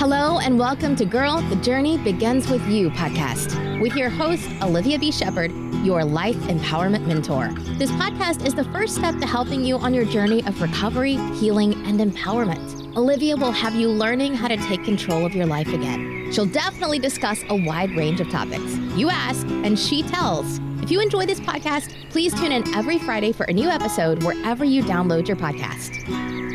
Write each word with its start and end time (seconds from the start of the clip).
Hello, 0.00 0.38
and 0.38 0.58
welcome 0.58 0.96
to 0.96 1.04
Girl, 1.04 1.42
the 1.50 1.56
Journey 1.56 1.98
Begins 1.98 2.48
With 2.48 2.66
You 2.66 2.88
podcast 2.88 3.82
with 3.82 3.94
your 3.94 4.08
host, 4.08 4.48
Olivia 4.62 4.98
B. 4.98 5.12
Shepherd, 5.12 5.52
your 5.84 6.06
life 6.06 6.36
empowerment 6.36 7.06
mentor. 7.06 7.50
This 7.76 7.90
podcast 7.90 8.46
is 8.46 8.54
the 8.54 8.64
first 8.64 8.94
step 8.94 9.18
to 9.18 9.26
helping 9.26 9.62
you 9.62 9.76
on 9.76 9.92
your 9.92 10.06
journey 10.06 10.42
of 10.46 10.58
recovery, 10.62 11.16
healing, 11.34 11.74
and 11.84 12.00
empowerment. 12.00 12.96
Olivia 12.96 13.36
will 13.36 13.52
have 13.52 13.74
you 13.74 13.90
learning 13.90 14.34
how 14.34 14.48
to 14.48 14.56
take 14.56 14.82
control 14.84 15.26
of 15.26 15.34
your 15.34 15.44
life 15.44 15.68
again. 15.68 16.32
She'll 16.32 16.46
definitely 16.46 16.98
discuss 16.98 17.44
a 17.50 17.62
wide 17.66 17.90
range 17.90 18.22
of 18.22 18.30
topics. 18.30 18.78
You 18.96 19.10
ask, 19.10 19.46
and 19.48 19.78
she 19.78 20.02
tells. 20.02 20.60
If 20.82 20.90
you 20.90 21.02
enjoy 21.02 21.26
this 21.26 21.40
podcast, 21.40 21.92
please 22.08 22.32
tune 22.32 22.52
in 22.52 22.66
every 22.74 22.98
Friday 23.00 23.32
for 23.32 23.44
a 23.44 23.52
new 23.52 23.68
episode 23.68 24.22
wherever 24.22 24.64
you 24.64 24.82
download 24.82 25.28
your 25.28 25.36
podcast. 25.36 26.49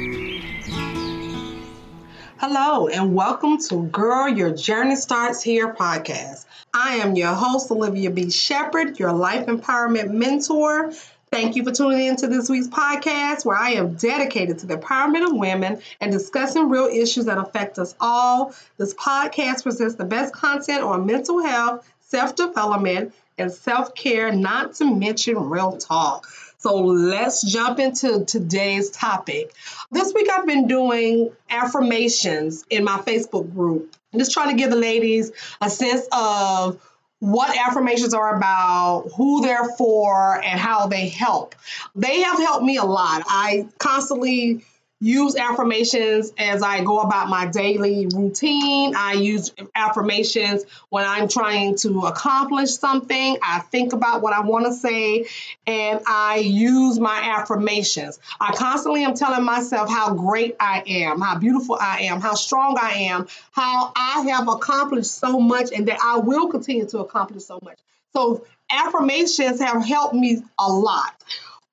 Hello, 2.37 2.89
and 2.89 3.15
welcome 3.15 3.59
to 3.69 3.83
Girl, 3.83 4.27
Your 4.27 4.51
Journey 4.53 4.97
Starts 4.97 5.41
Here 5.41 5.73
podcast. 5.73 6.45
I 6.73 6.95
am 6.95 7.15
your 7.15 7.33
host, 7.33 7.71
Olivia 7.71 8.11
B. 8.11 8.29
Shepherd, 8.29 8.99
your 8.99 9.13
life 9.13 9.45
empowerment 9.45 10.11
mentor. 10.11 10.91
Thank 11.31 11.55
you 11.55 11.63
for 11.63 11.71
tuning 11.71 12.07
in 12.07 12.17
to 12.17 12.27
this 12.27 12.49
week's 12.49 12.67
podcast, 12.67 13.45
where 13.45 13.55
I 13.55 13.71
am 13.71 13.93
dedicated 13.93 14.59
to 14.59 14.65
the 14.65 14.75
empowerment 14.75 15.25
of 15.25 15.37
women 15.37 15.81
and 16.01 16.11
discussing 16.11 16.67
real 16.67 16.87
issues 16.87 17.23
that 17.25 17.37
affect 17.37 17.79
us 17.79 17.95
all. 18.01 18.53
This 18.77 18.93
podcast 18.93 19.63
presents 19.63 19.95
the 19.95 20.03
best 20.03 20.33
content 20.33 20.83
on 20.83 21.05
mental 21.05 21.41
health, 21.41 21.89
self 22.01 22.35
development, 22.35 23.13
and 23.37 23.49
self 23.49 23.95
care, 23.95 24.33
not 24.33 24.73
to 24.75 24.93
mention 24.93 25.37
real 25.37 25.77
talk. 25.77 26.27
So 26.65 26.77
let's 26.77 27.43
jump 27.43 27.77
into 27.77 28.25
today's 28.25 28.89
topic. 28.89 29.53
This 29.91 30.11
week 30.15 30.27
I've 30.31 30.47
been 30.47 30.67
doing 30.67 31.31
affirmations 31.47 32.65
in 32.71 32.83
my 32.83 32.97
Facebook 32.97 33.53
group. 33.53 33.95
I'm 34.11 34.17
just 34.17 34.31
trying 34.31 34.49
to 34.49 34.55
give 34.59 34.71
the 34.71 34.75
ladies 34.75 35.31
a 35.61 35.69
sense 35.69 36.07
of 36.11 36.81
what 37.19 37.55
affirmations 37.55 38.15
are 38.15 38.35
about, 38.35 39.11
who 39.15 39.43
they're 39.43 39.69
for, 39.77 40.41
and 40.43 40.59
how 40.59 40.87
they 40.87 41.07
help. 41.07 41.53
They 41.93 42.21
have 42.21 42.39
helped 42.39 42.63
me 42.65 42.77
a 42.77 42.83
lot. 42.83 43.21
I 43.27 43.67
constantly 43.77 44.65
use 45.05 45.35
affirmations 45.35 46.33
as 46.35 46.63
I 46.63 46.83
go 46.83 46.99
about 46.99 47.29
my 47.29 47.45
daily 47.45 48.07
routine. 48.07 48.95
I 48.95 49.13
use 49.13 49.53
affirmations 49.75 50.65
when 50.89 51.05
I'm 51.05 51.27
trying 51.27 51.77
to 51.77 52.01
accomplish 52.07 52.71
something. 52.71 53.37
I 53.43 53.59
think 53.59 53.93
about 53.93 54.23
what 54.23 54.33
I 54.33 54.41
want 54.41 54.65
to 54.65 54.73
say 54.73 55.27
and 55.67 55.99
I 56.07 56.37
use 56.37 56.99
my 56.99 57.35
affirmations. 57.37 58.17
I 58.41 58.53
constantly 58.55 59.03
am 59.03 59.13
telling 59.13 59.45
myself 59.45 59.89
how 59.89 60.15
great 60.15 60.55
I 60.59 60.81
am, 60.87 61.21
how 61.21 61.37
beautiful 61.37 61.77
I 61.79 62.05
am, 62.05 62.19
how 62.19 62.33
strong 62.33 62.75
I 62.81 62.93
am, 62.93 63.27
how 63.51 63.93
I 63.95 64.25
have 64.29 64.47
accomplished 64.47 65.11
so 65.11 65.39
much 65.39 65.71
and 65.71 65.87
that 65.87 65.99
I 66.03 66.17
will 66.17 66.47
continue 66.47 66.87
to 66.87 66.99
accomplish 66.99 67.43
so 67.43 67.59
much. 67.61 67.77
So 68.13 68.43
affirmations 68.71 69.59
have 69.59 69.85
helped 69.85 70.15
me 70.15 70.41
a 70.57 70.67
lot. 70.67 71.13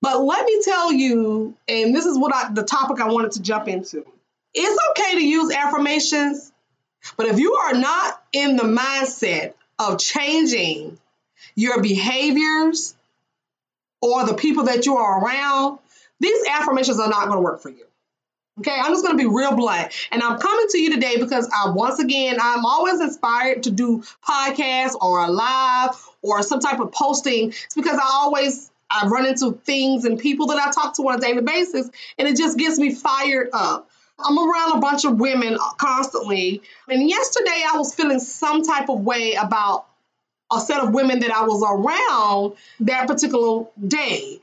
But 0.02 0.22
let 0.22 0.44
me 0.44 0.60
tell 0.62 0.92
you, 0.92 1.54
and 1.68 1.94
this 1.94 2.04
is 2.04 2.18
what 2.18 2.34
I, 2.34 2.52
the 2.52 2.64
topic 2.64 3.00
I 3.00 3.08
wanted 3.08 3.32
to 3.32 3.42
jump 3.42 3.68
into. 3.68 4.04
It's 4.52 4.78
okay 4.90 5.14
to 5.14 5.24
use 5.24 5.54
affirmations, 5.54 6.52
but 7.16 7.26
if 7.26 7.38
you 7.38 7.54
are 7.54 7.72
not 7.72 8.22
in 8.32 8.56
the 8.56 8.64
mindset 8.64 9.54
of 9.78 9.98
changing 9.98 10.98
your 11.54 11.80
behaviors 11.80 12.94
or 14.00 14.26
the 14.26 14.34
people 14.34 14.64
that 14.64 14.86
you 14.86 14.96
are 14.96 15.24
around, 15.24 15.78
these 16.18 16.46
affirmations 16.50 16.98
are 16.98 17.08
not 17.08 17.28
going 17.28 17.38
to 17.38 17.42
work 17.42 17.62
for 17.62 17.70
you. 17.70 17.84
Okay, 18.58 18.76
I'm 18.76 18.92
just 18.92 19.04
going 19.04 19.16
to 19.16 19.22
be 19.22 19.28
real 19.28 19.56
blunt. 19.56 19.92
And 20.10 20.22
I'm 20.22 20.38
coming 20.38 20.66
to 20.70 20.78
you 20.78 20.92
today 20.92 21.16
because 21.18 21.48
I, 21.48 21.70
once 21.70 22.00
again, 22.00 22.38
I'm 22.40 22.66
always 22.66 23.00
inspired 23.00 23.62
to 23.62 23.70
do 23.70 24.02
podcasts 24.28 24.94
or 25.00 25.24
a 25.24 25.30
live 25.30 26.08
or 26.20 26.42
some 26.42 26.60
type 26.60 26.80
of 26.80 26.92
posting. 26.92 27.48
It's 27.48 27.74
because 27.74 27.98
I 27.98 28.04
always 28.04 28.70
I 28.92 29.06
run 29.06 29.26
into 29.26 29.52
things 29.52 30.04
and 30.04 30.18
people 30.18 30.48
that 30.48 30.58
I 30.58 30.70
talk 30.70 30.94
to 30.96 31.02
on 31.08 31.18
a 31.18 31.20
daily 31.20 31.42
basis, 31.42 31.90
and 32.18 32.28
it 32.28 32.36
just 32.36 32.58
gets 32.58 32.78
me 32.78 32.94
fired 32.94 33.48
up. 33.52 33.88
I'm 34.18 34.38
around 34.38 34.76
a 34.76 34.80
bunch 34.80 35.04
of 35.04 35.18
women 35.18 35.58
constantly, 35.78 36.62
and 36.88 37.08
yesterday 37.08 37.64
I 37.72 37.78
was 37.78 37.94
feeling 37.94 38.20
some 38.20 38.62
type 38.62 38.88
of 38.88 39.00
way 39.00 39.34
about 39.34 39.86
a 40.52 40.60
set 40.60 40.80
of 40.80 40.92
women 40.92 41.20
that 41.20 41.32
I 41.32 41.44
was 41.44 41.62
around 41.62 42.54
that 42.86 43.08
particular 43.08 43.64
day. 43.84 44.40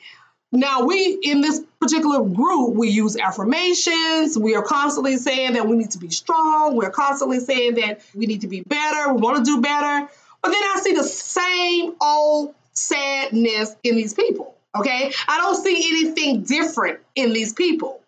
Now, 0.51 0.85
we 0.85 1.19
in 1.21 1.41
this 1.41 1.61
particular 1.79 2.23
group, 2.23 2.75
we 2.75 2.89
use 2.89 3.15
affirmations. 3.15 4.37
We 4.37 4.55
are 4.55 4.63
constantly 4.63 5.17
saying 5.17 5.53
that 5.53 5.67
we 5.67 5.77
need 5.77 5.91
to 5.91 5.99
be 5.99 6.09
strong. 6.09 6.75
We're 6.75 6.89
constantly 6.89 7.39
saying 7.39 7.75
that 7.75 8.01
we 8.15 8.25
need 8.25 8.41
to 8.41 8.47
be 8.47 8.61
better. 8.61 9.13
We 9.13 9.21
want 9.21 9.37
to 9.37 9.43
do 9.43 9.61
better. 9.61 10.09
But 10.41 10.51
then 10.51 10.61
I 10.63 10.79
see 10.81 10.93
the 10.93 11.03
same 11.03 11.93
old 12.01 12.55
sadness 12.79 13.75
in 13.83 13.95
these 13.95 14.13
people. 14.13 14.55
Okay. 14.75 15.11
I 15.27 15.37
don't 15.37 15.55
see 15.55 15.89
anything 15.89 16.43
different 16.43 16.99
in 17.15 17.33
these 17.33 17.53
people. 17.53 18.01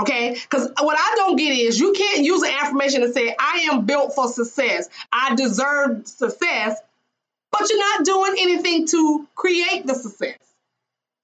Okay. 0.00 0.32
Because 0.32 0.70
what 0.80 0.96
I 0.98 1.14
don't 1.16 1.36
get 1.36 1.56
is 1.56 1.78
you 1.78 1.92
can't 1.92 2.24
use 2.24 2.42
an 2.42 2.50
affirmation 2.60 3.02
to 3.02 3.12
say, 3.12 3.34
I 3.38 3.68
am 3.70 3.84
built 3.84 4.14
for 4.14 4.28
success. 4.28 4.88
I 5.12 5.34
deserve 5.34 6.06
success. 6.06 6.80
But 7.50 7.68
you're 7.68 7.78
not 7.78 8.04
doing 8.06 8.36
anything 8.40 8.86
to 8.88 9.28
create 9.34 9.86
the 9.86 9.94
success. 9.94 10.38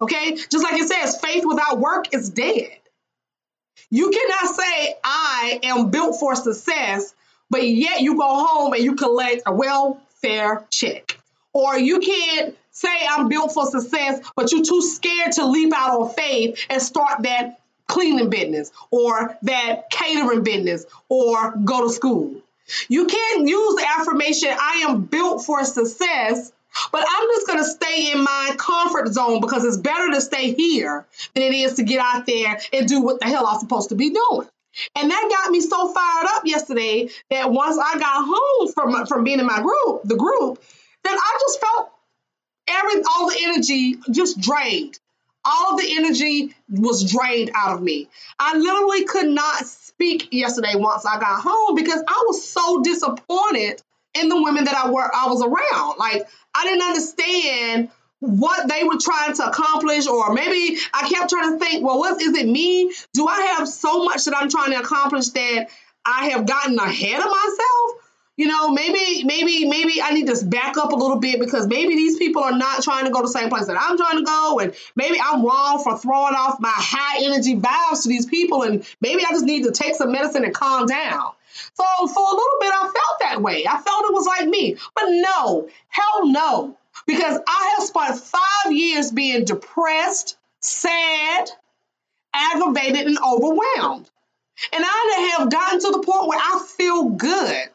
Okay. 0.00 0.36
Just 0.36 0.62
like 0.62 0.74
it 0.74 0.88
says, 0.88 1.18
faith 1.18 1.44
without 1.46 1.78
work 1.78 2.14
is 2.14 2.28
dead. 2.28 2.76
You 3.90 4.10
cannot 4.10 4.54
say, 4.54 4.94
I 5.02 5.60
am 5.62 5.90
built 5.90 6.20
for 6.20 6.34
success, 6.34 7.14
but 7.48 7.66
yet 7.66 8.02
you 8.02 8.18
go 8.18 8.44
home 8.46 8.74
and 8.74 8.82
you 8.82 8.96
collect 8.96 9.42
a 9.46 9.54
welfare 9.54 10.66
check. 10.68 11.18
Or 11.54 11.78
you 11.78 12.00
can't 12.00 12.54
say 12.78 13.06
I'm 13.10 13.28
built 13.28 13.52
for 13.52 13.66
success, 13.66 14.20
but 14.36 14.52
you're 14.52 14.64
too 14.64 14.82
scared 14.82 15.32
to 15.32 15.46
leap 15.46 15.72
out 15.74 16.00
on 16.00 16.10
faith 16.10 16.64
and 16.70 16.80
start 16.80 17.22
that 17.24 17.60
cleaning 17.88 18.30
business 18.30 18.70
or 18.90 19.36
that 19.42 19.90
catering 19.90 20.44
business 20.44 20.86
or 21.08 21.56
go 21.64 21.86
to 21.86 21.92
school. 21.92 22.36
You 22.88 23.06
can't 23.06 23.48
use 23.48 23.74
the 23.76 23.86
affirmation, 23.98 24.50
I 24.50 24.84
am 24.88 25.04
built 25.04 25.44
for 25.44 25.64
success, 25.64 26.52
but 26.92 27.04
I'm 27.08 27.28
just 27.30 27.46
going 27.46 27.58
to 27.58 27.64
stay 27.64 28.12
in 28.12 28.22
my 28.22 28.54
comfort 28.58 29.08
zone 29.08 29.40
because 29.40 29.64
it's 29.64 29.78
better 29.78 30.10
to 30.12 30.20
stay 30.20 30.52
here 30.52 31.06
than 31.34 31.44
it 31.44 31.54
is 31.54 31.74
to 31.74 31.82
get 31.82 31.98
out 31.98 32.26
there 32.26 32.60
and 32.72 32.86
do 32.86 33.02
what 33.02 33.20
the 33.20 33.26
hell 33.26 33.46
I'm 33.46 33.58
supposed 33.58 33.88
to 33.88 33.94
be 33.94 34.10
doing. 34.10 34.48
And 34.94 35.10
that 35.10 35.28
got 35.30 35.50
me 35.50 35.60
so 35.60 35.92
fired 35.92 36.26
up 36.36 36.42
yesterday 36.44 37.08
that 37.30 37.50
once 37.50 37.78
I 37.78 37.98
got 37.98 38.24
home 38.26 38.72
from 38.72 39.06
from 39.06 39.24
being 39.24 39.40
in 39.40 39.46
my 39.46 39.60
group, 39.60 40.02
the 40.04 40.14
group, 40.14 40.62
that 41.04 41.18
I 41.18 41.38
just 41.40 41.60
felt 41.60 41.90
every 42.68 43.02
all 43.02 43.28
the 43.28 43.36
energy 43.40 43.96
just 44.10 44.40
drained. 44.40 44.98
All 45.44 45.76
the 45.76 45.96
energy 45.96 46.54
was 46.68 47.10
drained 47.10 47.50
out 47.54 47.74
of 47.74 47.82
me. 47.82 48.08
I 48.38 48.56
literally 48.56 49.04
could 49.04 49.28
not 49.28 49.64
speak 49.66 50.28
yesterday 50.32 50.74
once 50.74 51.06
I 51.06 51.18
got 51.18 51.40
home 51.42 51.74
because 51.74 52.02
I 52.06 52.24
was 52.26 52.46
so 52.46 52.82
disappointed 52.82 53.82
in 54.14 54.28
the 54.28 54.42
women 54.42 54.64
that 54.64 54.74
I 54.74 54.90
were 54.90 55.02
I 55.02 55.28
was 55.28 55.42
around. 55.42 55.98
Like 55.98 56.28
I 56.54 56.64
didn't 56.64 56.82
understand 56.82 57.90
what 58.20 58.68
they 58.68 58.84
were 58.84 58.98
trying 59.00 59.34
to 59.34 59.46
accomplish, 59.46 60.06
or 60.06 60.34
maybe 60.34 60.78
I 60.92 61.08
kept 61.08 61.30
trying 61.30 61.52
to 61.52 61.64
think, 61.64 61.84
well, 61.84 61.98
what 61.98 62.20
is 62.20 62.36
it 62.36 62.48
me? 62.48 62.92
Do 63.14 63.28
I 63.28 63.56
have 63.56 63.68
so 63.68 64.04
much 64.04 64.24
that 64.24 64.36
I'm 64.36 64.50
trying 64.50 64.72
to 64.72 64.80
accomplish 64.80 65.28
that 65.30 65.68
I 66.04 66.30
have 66.30 66.46
gotten 66.46 66.78
ahead 66.78 67.20
of 67.20 67.26
myself? 67.26 67.97
You 68.38 68.46
know, 68.46 68.70
maybe, 68.70 69.24
maybe, 69.24 69.64
maybe 69.66 70.00
I 70.00 70.12
need 70.12 70.28
to 70.28 70.44
back 70.46 70.76
up 70.76 70.92
a 70.92 70.94
little 70.94 71.18
bit 71.18 71.40
because 71.40 71.66
maybe 71.66 71.96
these 71.96 72.16
people 72.18 72.40
are 72.40 72.56
not 72.56 72.84
trying 72.84 73.04
to 73.04 73.10
go 73.10 73.20
the 73.20 73.28
same 73.28 73.48
place 73.48 73.66
that 73.66 73.76
I'm 73.78 73.96
trying 73.96 74.18
to 74.18 74.24
go, 74.24 74.60
and 74.60 74.72
maybe 74.94 75.18
I'm 75.20 75.44
wrong 75.44 75.82
for 75.82 75.98
throwing 75.98 76.36
off 76.36 76.60
my 76.60 76.72
high 76.72 77.24
energy 77.24 77.56
vibes 77.56 78.04
to 78.04 78.08
these 78.08 78.26
people, 78.26 78.62
and 78.62 78.86
maybe 79.00 79.24
I 79.24 79.30
just 79.30 79.44
need 79.44 79.64
to 79.64 79.72
take 79.72 79.96
some 79.96 80.12
medicine 80.12 80.44
and 80.44 80.54
calm 80.54 80.86
down. 80.86 81.32
So 81.74 81.84
for 82.06 82.22
a 82.22 82.34
little 82.34 82.58
bit, 82.60 82.72
I 82.72 82.82
felt 82.82 83.18
that 83.22 83.42
way. 83.42 83.66
I 83.66 83.80
felt 83.80 84.04
it 84.04 84.14
was 84.14 84.26
like 84.26 84.48
me, 84.48 84.76
but 84.94 85.06
no, 85.08 85.68
hell 85.88 86.26
no, 86.28 86.76
because 87.08 87.40
I 87.44 87.74
have 87.76 87.88
spent 87.88 88.20
five 88.20 88.72
years 88.72 89.10
being 89.10 89.46
depressed, 89.46 90.38
sad, 90.60 91.50
aggravated, 92.32 93.08
and 93.08 93.18
overwhelmed. 93.18 94.08
And 94.72 94.84
I 94.84 95.34
have 95.38 95.50
gotten 95.50 95.80
to 95.80 95.90
the 95.90 96.02
point 96.04 96.28
where 96.28 96.38
I 96.38 96.64
feel 96.76 97.08
good. 97.10 97.68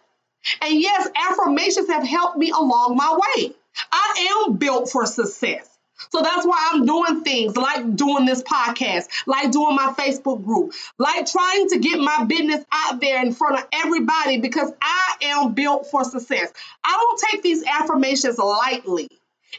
And 0.61 0.79
yes, 0.79 1.07
affirmations 1.15 1.89
have 1.89 2.07
helped 2.07 2.37
me 2.37 2.51
along 2.51 2.95
my 2.97 3.13
way. 3.13 3.53
I 3.91 4.43
am 4.45 4.57
built 4.57 4.89
for 4.89 5.05
success. 5.05 5.69
So 6.11 6.21
that's 6.21 6.45
why 6.45 6.71
I'm 6.71 6.85
doing 6.85 7.21
things 7.21 7.55
like 7.55 7.95
doing 7.95 8.25
this 8.25 8.43
podcast, 8.43 9.07
like 9.25 9.51
doing 9.51 9.75
my 9.75 9.93
Facebook 9.97 10.43
group, 10.43 10.73
like 10.97 11.25
trying 11.25 11.69
to 11.69 11.79
get 11.79 11.99
my 11.99 12.25
business 12.25 12.63
out 12.71 12.99
there 12.99 13.23
in 13.23 13.33
front 13.33 13.59
of 13.59 13.67
everybody 13.71 14.39
because 14.39 14.71
I 14.81 15.15
am 15.21 15.53
built 15.53 15.87
for 15.87 16.03
success. 16.03 16.51
I 16.83 16.91
don't 16.91 17.31
take 17.31 17.41
these 17.41 17.63
affirmations 17.63 18.37
lightly, 18.37 19.07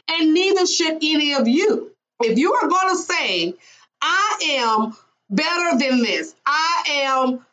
and 0.07 0.33
neither 0.33 0.65
should 0.65 0.97
any 0.97 1.33
of 1.33 1.47
you. 1.47 1.91
If 2.21 2.37
you 2.37 2.53
are 2.53 2.67
going 2.67 2.89
to 2.89 3.01
say, 3.01 3.53
I 4.01 4.39
am 4.59 4.95
better 5.29 5.77
than 5.77 6.03
this, 6.03 6.35
I 6.45 6.83
am 7.05 7.45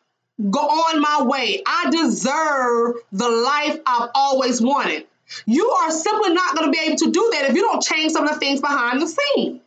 go 0.49 0.59
on 0.59 1.01
my 1.01 1.23
way. 1.23 1.61
I 1.65 1.89
deserve 1.89 2.95
the 3.11 3.29
life 3.29 3.79
I've 3.85 4.09
always 4.15 4.61
wanted. 4.61 5.07
You 5.45 5.69
are 5.69 5.91
simply 5.91 6.33
not 6.33 6.55
going 6.55 6.71
to 6.71 6.71
be 6.71 6.85
able 6.85 6.97
to 6.97 7.11
do 7.11 7.29
that 7.33 7.49
if 7.49 7.55
you 7.55 7.61
don't 7.61 7.81
change 7.81 8.11
some 8.11 8.27
of 8.27 8.33
the 8.33 8.39
things 8.39 8.61
behind 8.61 9.01
the 9.01 9.07
scene. 9.07 9.61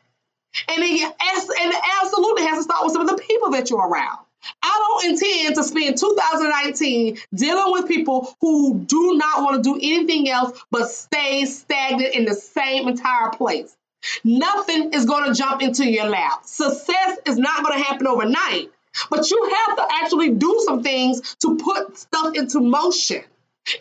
And 0.69 0.83
it, 0.83 1.03
and 1.03 1.73
it 1.73 1.83
absolutely 2.03 2.45
has 2.45 2.59
to 2.59 2.63
start 2.65 2.85
with 2.85 2.93
some 2.93 3.09
of 3.09 3.09
the 3.09 3.23
people 3.23 3.51
that 3.51 3.71
you're 3.71 3.87
around. 3.87 4.19
I 4.63 5.01
don't 5.03 5.13
intend 5.13 5.57
to 5.57 5.65
spend 5.65 5.99
2019 5.99 7.19
dealing 7.35 7.73
with 7.73 7.89
people 7.89 8.35
who 8.41 8.79
do 8.79 9.17
not 9.17 9.43
want 9.43 9.63
to 9.63 9.63
do 9.63 9.77
anything 9.77 10.29
else 10.29 10.59
but 10.71 10.89
stay 10.91 11.45
stagnant 11.47 12.15
in 12.15 12.25
the 12.25 12.35
same 12.35 12.89
entire 12.89 13.31
place. 13.31 13.77
Nothing 14.23 14.93
is 14.93 15.05
going 15.05 15.33
to 15.33 15.37
jump 15.37 15.63
into 15.63 15.85
your 15.85 16.09
lap. 16.09 16.45
Success 16.45 17.19
is 17.27 17.39
not 17.39 17.65
going 17.65 17.79
to 17.79 17.85
happen 17.85 18.07
overnight, 18.07 18.71
but 19.11 19.31
you 19.31 19.53
have 19.67 19.77
to 19.77 19.87
actually 20.03 20.31
do 20.31 20.63
some 20.65 20.83
things 20.83 21.37
to 21.37 21.57
put 21.57 21.99
stuff 21.99 22.35
into 22.35 22.61
motion. 22.61 23.23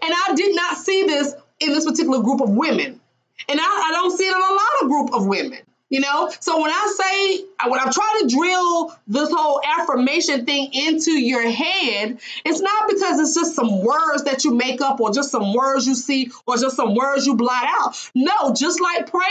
And 0.02 0.14
I 0.14 0.34
did 0.36 0.56
not 0.56 0.78
see 0.78 1.04
this 1.04 1.34
in 1.60 1.70
this 1.70 1.86
particular 1.86 2.22
group 2.22 2.42
of 2.42 2.50
women. 2.50 3.00
And 3.48 3.60
I, 3.60 3.64
I 3.64 3.92
don't 3.92 4.18
see 4.18 4.26
it 4.26 4.36
in 4.36 4.42
a 4.42 4.54
lot 4.54 4.82
of 4.82 4.88
group 4.88 5.14
of 5.14 5.28
women. 5.28 5.60
You 5.88 6.00
know, 6.00 6.32
so 6.40 6.60
when 6.60 6.72
I 6.72 6.94
say, 6.98 7.70
when 7.70 7.80
I'm 7.80 7.92
trying 7.92 8.22
to 8.22 8.36
drill 8.36 8.98
this 9.08 9.30
whole 9.32 9.62
affirmation 9.64 10.46
thing 10.46 10.74
into 10.74 11.12
your 11.12 11.48
head, 11.48 12.20
it's 12.44 12.60
not 12.60 12.90
because 12.90 13.20
it's 13.20 13.36
just 13.36 13.56
some 13.56 13.84
words 13.84 14.24
that 14.24 14.44
you 14.44 14.56
make 14.56 14.82
up 14.82 15.00
or 15.00 15.14
just 15.14 15.30
some 15.30 15.54
words 15.54 15.86
you 15.88 15.94
see 15.94 16.32
or 16.48 16.58
just 16.58 16.76
some 16.76 16.96
words 16.96 17.28
you 17.28 17.36
blot 17.36 17.66
out. 17.66 18.12
No, 18.16 18.54
just 18.56 18.82
like 18.82 19.12
prayer, 19.12 19.30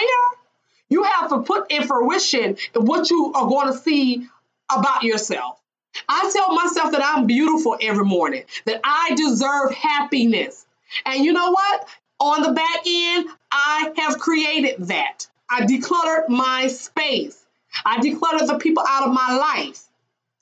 you 0.88 1.02
have 1.02 1.30
to 1.30 1.42
put 1.42 1.72
in 1.72 1.82
fruition 1.88 2.56
what 2.74 3.10
you 3.10 3.32
are 3.34 3.48
going 3.48 3.72
to 3.72 3.78
see 3.78 4.28
about 4.70 5.02
yourself. 5.02 5.60
I 6.08 6.30
tell 6.32 6.54
myself 6.54 6.92
that 6.92 7.02
I'm 7.04 7.26
beautiful 7.26 7.76
every 7.80 8.04
morning, 8.04 8.44
that 8.66 8.80
I 8.84 9.14
deserve 9.16 9.72
happiness. 9.72 10.66
And 11.04 11.24
you 11.24 11.32
know 11.32 11.50
what? 11.50 11.88
On 12.20 12.42
the 12.42 12.52
back 12.52 12.80
end, 12.86 13.28
I 13.50 13.92
have 13.98 14.18
created 14.18 14.86
that. 14.88 15.26
I 15.50 15.62
decluttered 15.62 16.28
my 16.28 16.68
space. 16.68 17.44
I 17.84 17.98
decluttered 17.98 18.46
the 18.46 18.58
people 18.58 18.84
out 18.86 19.06
of 19.06 19.12
my 19.12 19.36
life. 19.36 19.82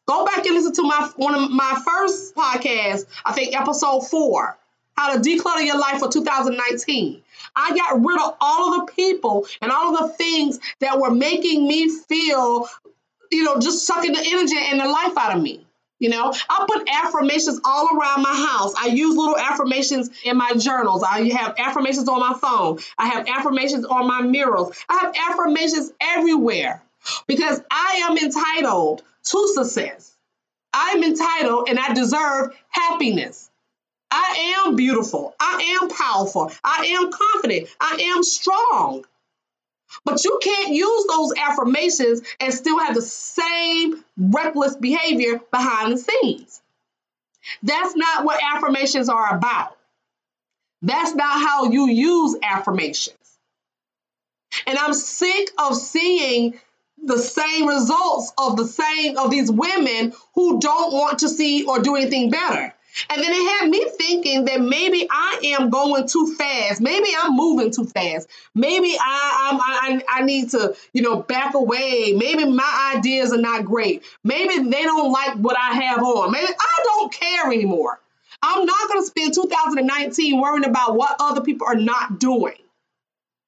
Go 0.06 0.24
back 0.24 0.44
and 0.44 0.54
listen 0.54 0.74
to 0.74 0.82
my 0.82 1.10
one 1.16 1.34
of 1.34 1.50
my 1.50 1.80
first 1.84 2.34
podcasts, 2.34 3.06
I 3.24 3.32
think 3.32 3.58
episode 3.58 4.00
four, 4.00 4.58
how 4.96 5.14
to 5.14 5.20
declutter 5.20 5.64
your 5.64 5.78
life 5.78 6.00
for 6.00 6.08
2019. 6.08 7.22
I 7.54 7.76
got 7.76 8.04
rid 8.04 8.20
of 8.20 8.36
all 8.40 8.74
of 8.74 8.86
the 8.86 8.92
people 8.92 9.46
and 9.60 9.70
all 9.70 9.96
of 9.96 10.08
the 10.08 10.14
things 10.14 10.58
that 10.80 10.98
were 10.98 11.10
making 11.10 11.66
me 11.66 11.88
feel, 11.88 12.68
you 13.32 13.44
know, 13.44 13.58
just 13.58 13.86
sucking 13.86 14.12
the 14.12 14.22
energy 14.24 14.56
and 14.58 14.80
the 14.80 14.86
life 14.86 15.16
out 15.16 15.36
of 15.36 15.42
me. 15.42 15.66
You 15.98 16.08
know, 16.08 16.34
I 16.50 16.66
put 16.68 16.88
affirmations 16.90 17.60
all 17.64 17.96
around 17.96 18.22
my 18.22 18.34
house. 18.34 18.74
I 18.76 18.86
use 18.86 19.16
little 19.16 19.38
affirmations 19.38 20.10
in 20.24 20.36
my 20.36 20.52
journals. 20.54 21.04
I 21.04 21.28
have 21.28 21.54
affirmations 21.58 22.08
on 22.08 22.18
my 22.18 22.34
phone. 22.34 22.80
I 22.98 23.06
have 23.06 23.28
affirmations 23.28 23.84
on 23.84 24.08
my 24.08 24.20
mirrors. 24.22 24.70
I 24.88 24.98
have 24.98 25.14
affirmations 25.30 25.92
everywhere 26.00 26.82
because 27.28 27.60
I 27.70 28.02
am 28.08 28.18
entitled 28.18 29.04
to 29.26 29.48
success. 29.54 30.16
I'm 30.74 31.04
entitled 31.04 31.68
and 31.68 31.78
I 31.78 31.94
deserve 31.94 32.56
happiness. 32.68 33.48
I 34.10 34.64
am 34.66 34.76
beautiful. 34.76 35.34
I 35.38 35.78
am 35.80 35.88
powerful. 35.88 36.50
I 36.64 36.96
am 36.98 37.12
confident. 37.12 37.68
I 37.80 38.12
am 38.14 38.22
strong. 38.24 39.04
But 40.04 40.24
you 40.24 40.38
can't 40.42 40.70
use 40.70 41.06
those 41.06 41.32
affirmations 41.36 42.22
and 42.40 42.52
still 42.52 42.78
have 42.78 42.94
the 42.94 43.02
same 43.02 44.04
reckless 44.16 44.76
behavior 44.76 45.40
behind 45.50 45.92
the 45.92 45.98
scenes. 45.98 46.60
That's 47.62 47.96
not 47.96 48.24
what 48.24 48.40
affirmations 48.54 49.08
are 49.08 49.36
about. 49.36 49.76
That's 50.82 51.14
not 51.14 51.40
how 51.40 51.70
you 51.70 51.88
use 51.88 52.36
affirmations. 52.42 53.16
And 54.66 54.78
I'm 54.78 54.94
sick 54.94 55.50
of 55.58 55.76
seeing 55.76 56.58
the 57.02 57.18
same 57.18 57.66
results 57.66 58.32
of 58.38 58.56
the 58.56 58.66
same 58.66 59.16
of 59.18 59.30
these 59.30 59.50
women 59.50 60.12
who 60.34 60.60
don't 60.60 60.92
want 60.92 61.20
to 61.20 61.28
see 61.28 61.64
or 61.64 61.80
do 61.80 61.96
anything 61.96 62.30
better. 62.30 62.74
And 63.08 63.22
then 63.22 63.32
it 63.32 63.60
had 63.60 63.70
me 63.70 63.84
thinking 63.96 64.44
that 64.46 64.60
maybe 64.60 65.06
I 65.10 65.40
am 65.44 65.70
going 65.70 66.06
too 66.06 66.34
fast. 66.36 66.80
Maybe 66.80 67.08
I'm 67.18 67.36
moving 67.36 67.70
too 67.70 67.84
fast. 67.84 68.28
Maybe 68.54 68.96
I, 69.00 70.02
I, 70.08 70.20
I 70.20 70.22
need 70.24 70.50
to, 70.50 70.74
you 70.92 71.02
know, 71.02 71.22
back 71.22 71.54
away. 71.54 72.14
Maybe 72.16 72.44
my 72.44 72.94
ideas 72.96 73.32
are 73.32 73.40
not 73.40 73.64
great. 73.64 74.02
Maybe 74.24 74.68
they 74.68 74.82
don't 74.82 75.10
like 75.10 75.36
what 75.36 75.56
I 75.56 75.74
have 75.82 76.02
on. 76.02 76.32
Maybe 76.32 76.46
I 76.48 76.82
don't 76.84 77.12
care 77.12 77.46
anymore. 77.46 77.98
I'm 78.42 78.66
not 78.66 78.88
going 78.88 79.00
to 79.00 79.06
spend 79.06 79.34
2019 79.34 80.40
worrying 80.40 80.68
about 80.68 80.96
what 80.96 81.16
other 81.20 81.42
people 81.42 81.66
are 81.66 81.76
not 81.76 82.18
doing. 82.18 82.54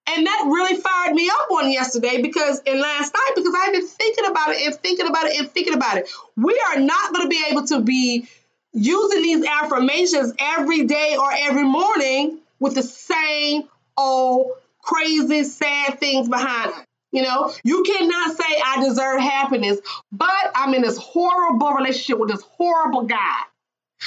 And 0.07 0.27
that 0.27 0.45
really 0.47 0.81
fired 0.81 1.15
me 1.15 1.31
up 1.31 1.51
on 1.51 1.71
yesterday 1.71 2.21
because, 2.21 2.61
and 2.67 2.79
last 2.79 3.13
night, 3.13 3.33
because 3.35 3.55
I've 3.59 3.73
been 3.73 3.87
thinking 3.87 4.27
about 4.27 4.51
it 4.51 4.67
and 4.67 4.75
thinking 4.77 5.09
about 5.09 5.27
it 5.27 5.39
and 5.39 5.51
thinking 5.51 5.75
about 5.75 5.97
it. 5.97 6.09
We 6.37 6.61
are 6.69 6.79
not 6.79 7.13
going 7.13 7.25
to 7.25 7.29
be 7.29 7.45
able 7.51 7.67
to 7.69 7.81
be 7.81 8.29
using 8.75 9.23
these 9.23 9.47
affirmations 9.47 10.35
every 10.39 10.85
day 10.85 11.17
or 11.19 11.31
every 11.33 11.63
morning 11.63 12.39
with 12.59 12.75
the 12.75 12.83
same 12.83 13.65
old 13.97 14.53
crazy, 14.83 15.45
sad 15.45 15.99
things 15.99 16.29
behind 16.29 16.71
it. 16.71 16.87
You 17.13 17.23
know, 17.23 17.53
you 17.63 17.85
cannot 17.85 18.37
say 18.37 18.61
I 18.65 18.85
deserve 18.85 19.21
happiness, 19.21 19.79
but 20.11 20.51
I'm 20.55 20.75
in 20.75 20.83
this 20.83 20.99
horrible 20.99 21.73
relationship 21.73 22.19
with 22.19 22.31
this 22.31 22.43
horrible 22.43 23.05
guy. 23.05 23.39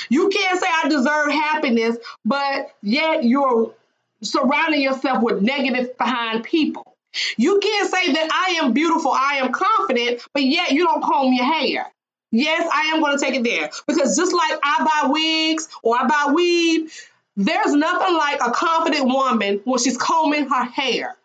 You 0.09 0.27
can't 0.29 0.59
say 0.59 0.67
I 0.69 0.89
deserve 0.89 1.31
happiness, 1.31 1.97
but 2.25 2.69
yet 2.83 3.23
you're 3.23 3.73
surrounding 4.21 4.81
yourself 4.81 5.23
with 5.23 5.41
negative 5.41 5.97
behind 5.97 6.43
people. 6.43 6.97
You 7.37 7.59
can't 7.59 7.89
say 7.89 8.11
that 8.11 8.29
I 8.31 8.65
am 8.65 8.73
beautiful, 8.73 9.11
I 9.11 9.35
am 9.37 9.53
confident, 9.53 10.21
but 10.33 10.43
yet 10.43 10.71
you 10.71 10.85
don't 10.85 11.01
comb 11.01 11.33
your 11.33 11.45
hair. 11.45 11.91
Yes, 12.31 12.69
I 12.73 12.93
am 12.93 13.01
going 13.01 13.17
to 13.17 13.23
take 13.23 13.35
it 13.35 13.43
there 13.43 13.69
because 13.87 14.17
just 14.17 14.33
like 14.33 14.59
I 14.61 14.83
buy 14.83 15.09
wigs 15.09 15.69
or 15.81 15.97
I 15.97 16.07
buy 16.07 16.33
weave, 16.33 16.91
there's 17.37 17.73
nothing 17.73 18.15
like 18.15 18.41
a 18.41 18.51
confident 18.51 19.05
woman 19.05 19.61
when 19.63 19.79
she's 19.79 19.97
combing 19.97 20.49
her 20.49 20.63
hair. 20.65 21.15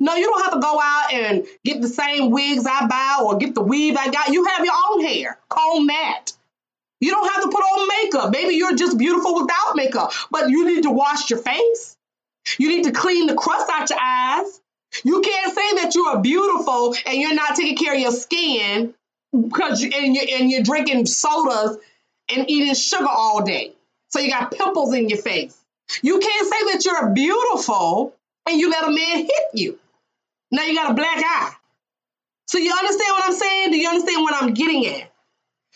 No, 0.00 0.14
you 0.14 0.24
don't 0.24 0.44
have 0.44 0.54
to 0.54 0.60
go 0.60 0.80
out 0.82 1.12
and 1.12 1.46
get 1.64 1.80
the 1.80 1.88
same 1.88 2.30
wigs 2.30 2.66
I 2.66 2.86
buy 2.86 3.22
or 3.24 3.38
get 3.38 3.54
the 3.54 3.62
weave 3.62 3.96
I 3.96 4.10
got. 4.10 4.28
You 4.28 4.44
have 4.44 4.64
your 4.64 4.74
own 4.90 5.04
hair. 5.04 5.38
Comb 5.48 5.86
that. 5.86 6.32
You 7.00 7.10
don't 7.12 7.32
have 7.32 7.44
to 7.44 7.48
put 7.48 7.60
on 7.60 7.88
makeup. 8.02 8.32
Maybe 8.32 8.54
you're 8.54 8.74
just 8.74 8.98
beautiful 8.98 9.42
without 9.42 9.76
makeup, 9.76 10.12
but 10.30 10.50
you 10.50 10.66
need 10.66 10.82
to 10.82 10.90
wash 10.90 11.30
your 11.30 11.38
face. 11.38 11.96
You 12.58 12.68
need 12.68 12.84
to 12.84 12.92
clean 12.92 13.26
the 13.26 13.34
crust 13.34 13.70
out 13.70 13.88
your 13.88 14.00
eyes. 14.00 14.60
You 15.04 15.20
can't 15.20 15.54
say 15.54 15.82
that 15.82 15.94
you 15.94 16.06
are 16.06 16.20
beautiful 16.20 16.94
and 17.06 17.18
you're 17.18 17.34
not 17.34 17.54
taking 17.54 17.76
care 17.76 17.94
of 17.94 18.00
your 18.00 18.10
skin 18.10 18.94
because 19.32 19.82
you 19.82 19.90
and 19.94 20.14
you 20.14 20.22
and 20.22 20.50
you're 20.50 20.62
drinking 20.62 21.06
sodas 21.06 21.78
and 22.28 22.48
eating 22.50 22.74
sugar 22.74 23.08
all 23.08 23.42
day. 23.42 23.72
So 24.08 24.20
you 24.20 24.30
got 24.30 24.52
pimples 24.52 24.94
in 24.94 25.08
your 25.08 25.18
face. 25.18 25.56
You 26.02 26.18
can't 26.18 26.48
say 26.48 26.72
that 26.72 26.84
you're 26.84 27.10
beautiful 27.10 28.14
and 28.48 28.60
you 28.60 28.70
let 28.70 28.84
a 28.84 28.90
man 28.90 29.18
hit 29.18 29.30
you. 29.54 29.78
Now 30.50 30.64
you 30.64 30.74
got 30.74 30.90
a 30.90 30.94
black 30.94 31.18
eye. 31.18 31.52
So 32.46 32.58
you 32.58 32.72
understand 32.72 33.10
what 33.10 33.24
I'm 33.26 33.34
saying? 33.34 33.70
Do 33.72 33.76
you 33.76 33.88
understand 33.88 34.22
what 34.22 34.42
I'm 34.42 34.54
getting 34.54 34.86
at? 34.86 35.12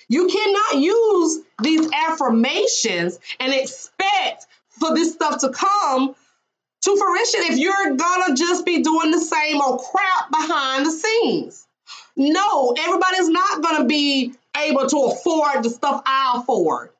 You 0.09 0.29
cannot 0.29 0.83
use 0.83 1.41
these 1.63 1.91
affirmations 1.93 3.19
and 3.39 3.53
expect 3.53 4.47
for 4.81 4.95
this 4.95 5.13
stuff 5.13 5.41
to 5.41 5.51
come 5.51 6.15
to 6.83 6.97
fruition 6.97 7.53
if 7.53 7.59
you're 7.59 7.97
gonna 7.97 8.35
just 8.35 8.65
be 8.65 8.83
doing 8.83 9.11
the 9.11 9.21
same 9.21 9.61
old 9.61 9.83
crap 9.83 10.31
behind 10.31 10.87
the 10.87 10.91
scenes. 10.91 11.67
No, 12.17 12.75
everybody's 12.79 13.29
not 13.29 13.63
going 13.63 13.83
to 13.83 13.85
be 13.85 14.35
able 14.57 14.87
to 14.87 14.97
afford 15.13 15.65
the 15.65 15.71
stuff 15.71 16.03
I 16.05 16.35
afford. 16.37 16.91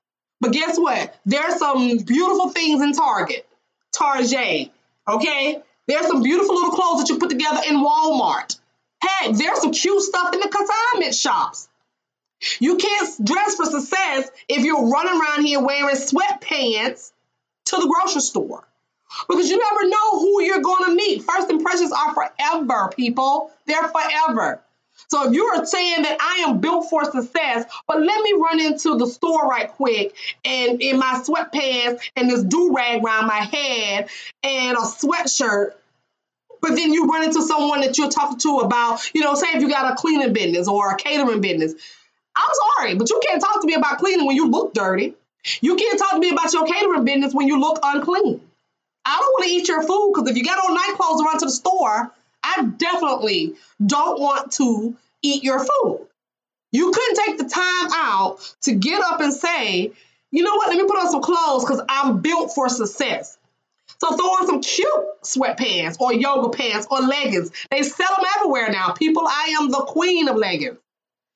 But 0.41 0.53
guess 0.53 0.79
what? 0.79 1.15
There's 1.25 1.57
some 1.57 1.99
beautiful 1.99 2.49
things 2.51 2.83
in 2.83 2.93
Target, 2.93 3.47
Target, 3.93 4.73
okay? 5.07 5.63
There's 5.87 6.07
some 6.07 6.23
beautiful 6.23 6.55
little 6.55 6.73
clothes 6.73 7.03
that 7.03 7.09
you 7.11 7.19
put 7.19 7.31
together 7.31 7.61
in 7.69 7.77
Walmart. 7.77 8.59
Hey, 9.03 9.33
there's 9.33 9.61
some 9.61 9.73
cute 9.73 10.03
stuff 10.03 10.33
in 10.33 10.41
the 10.41 10.49
consignment 10.49 11.15
shops. 11.15 11.69
You 12.59 12.77
can't 12.77 13.25
dress 13.25 13.55
for 13.55 13.67
success 13.67 14.31
if 14.49 14.65
you're 14.65 14.89
running 14.89 15.21
around 15.21 15.45
here 15.45 15.61
wearing 15.61 15.95
sweatpants 15.95 17.13
to 17.67 17.77
the 17.77 17.87
grocery 17.87 18.21
store. 18.21 18.67
Because 19.29 19.51
you 19.51 19.59
never 19.59 19.89
know 19.89 20.19
who 20.19 20.43
you're 20.43 20.63
going 20.63 20.87
to 20.87 20.95
meet. 20.95 21.23
First 21.23 21.51
impressions 21.51 21.93
are 21.93 22.15
forever, 22.15 22.91
people. 22.97 23.51
They're 23.67 23.89
forever. 23.89 24.63
So 25.09 25.29
if 25.29 25.35
you're 25.35 25.65
saying 25.65 26.03
that 26.03 26.19
I 26.21 26.49
am 26.49 26.61
built 26.61 26.89
for 26.89 27.05
success, 27.05 27.65
but 27.87 28.01
let 28.01 28.23
me 28.23 28.35
run 28.35 28.61
into 28.61 28.97
the 28.97 29.07
store 29.07 29.47
right 29.49 29.71
quick 29.71 30.15
and 30.45 30.81
in 30.81 30.99
my 30.99 31.23
sweatpants 31.25 32.01
and 32.17 32.31
this 32.31 32.43
do 32.43 32.75
rag 32.75 33.05
around 33.05 33.27
my 33.27 33.41
head 33.41 34.09
and 34.43 34.77
a 34.77 34.81
sweatshirt. 34.81 35.73
But 36.61 36.77
then 36.77 36.93
you 36.93 37.07
run 37.07 37.25
into 37.25 37.43
someone 37.43 37.81
that 37.81 37.99
you're 37.99 38.11
talking 38.11 38.39
to 38.39 38.59
about, 38.61 39.01
you 39.15 39.21
know, 39.21 39.35
say 39.35 39.49
if 39.55 39.63
you 39.63 39.69
got 39.69 39.93
a 39.93 39.97
cleaning 39.97 40.33
business 40.33 40.69
or 40.69 40.93
a 40.93 40.97
catering 40.97 41.41
business. 41.41 41.75
I'm 42.35 42.51
sorry, 42.79 42.95
but 42.95 43.11
you 43.11 43.21
can't 43.27 43.43
talk 43.43 43.61
to 43.61 43.67
me 43.67 43.75
about 43.75 43.99
cleaning 43.99 44.27
when 44.27 44.37
you 44.37 44.49
look 44.49 44.73
dirty. 44.73 45.15
You 45.61 45.77
can't 45.77 45.99
talk 45.99 46.13
to 46.13 46.19
me 46.19 46.31
about 46.31 46.53
your 46.53 46.67
catering 46.67 47.05
business 47.05 47.35
when 47.35 47.49
you 47.49 47.61
look 47.61 47.81
unclean. 47.83 48.41
I 49.05 49.19
don't 49.19 49.33
want 49.33 49.45
to 49.45 49.51
eat 49.51 49.69
your 49.69 49.83
food 49.83 50.13
because 50.15 50.31
if 50.31 50.37
you 50.37 50.45
got 50.45 50.65
on 50.65 50.75
night 50.75 50.95
clothes 50.97 51.21
and 51.21 51.27
run 51.27 51.39
to 51.41 51.47
the 51.47 51.51
store, 51.51 52.13
I 52.43 52.65
definitely 52.77 53.55
don't 53.85 54.21
want 54.21 54.53
to 54.53 54.97
eat 55.23 55.45
your 55.45 55.61
food. 55.61 56.07
You 56.73 56.91
couldn't 56.91 57.27
take 57.27 57.39
the 57.39 57.49
time 57.49 57.91
out 57.93 58.55
to 58.63 58.75
get 58.75 59.03
up 59.03 59.21
and 59.21 59.33
say, 59.33 59.93
you 60.31 60.43
know 60.43 60.55
what, 60.55 60.69
let 60.69 60.79
me 60.79 60.85
put 60.85 60.99
on 60.99 61.11
some 61.11 61.23
clothes 61.23 61.65
because 61.65 61.83
I'm 61.89 62.21
built 62.21 62.55
for 62.55 62.69
success. 62.69 63.39
So 64.01 64.17
throw 64.17 64.27
on 64.27 64.47
some 64.47 64.63
cute 64.63 64.89
sweatpants 65.23 66.01
or 66.01 66.13
yoga 66.13 66.57
pants 66.57 66.87
or 66.91 67.01
leggings. 67.01 67.53
They 67.71 67.83
sell 67.83 68.17
them 68.17 68.27
everywhere 68.37 68.71
now. 68.71 68.93
People, 68.93 69.25
I 69.27 69.55
am 69.61 69.71
the 69.71 69.85
queen 69.87 70.29
of 70.29 70.37
leggings. 70.37 70.79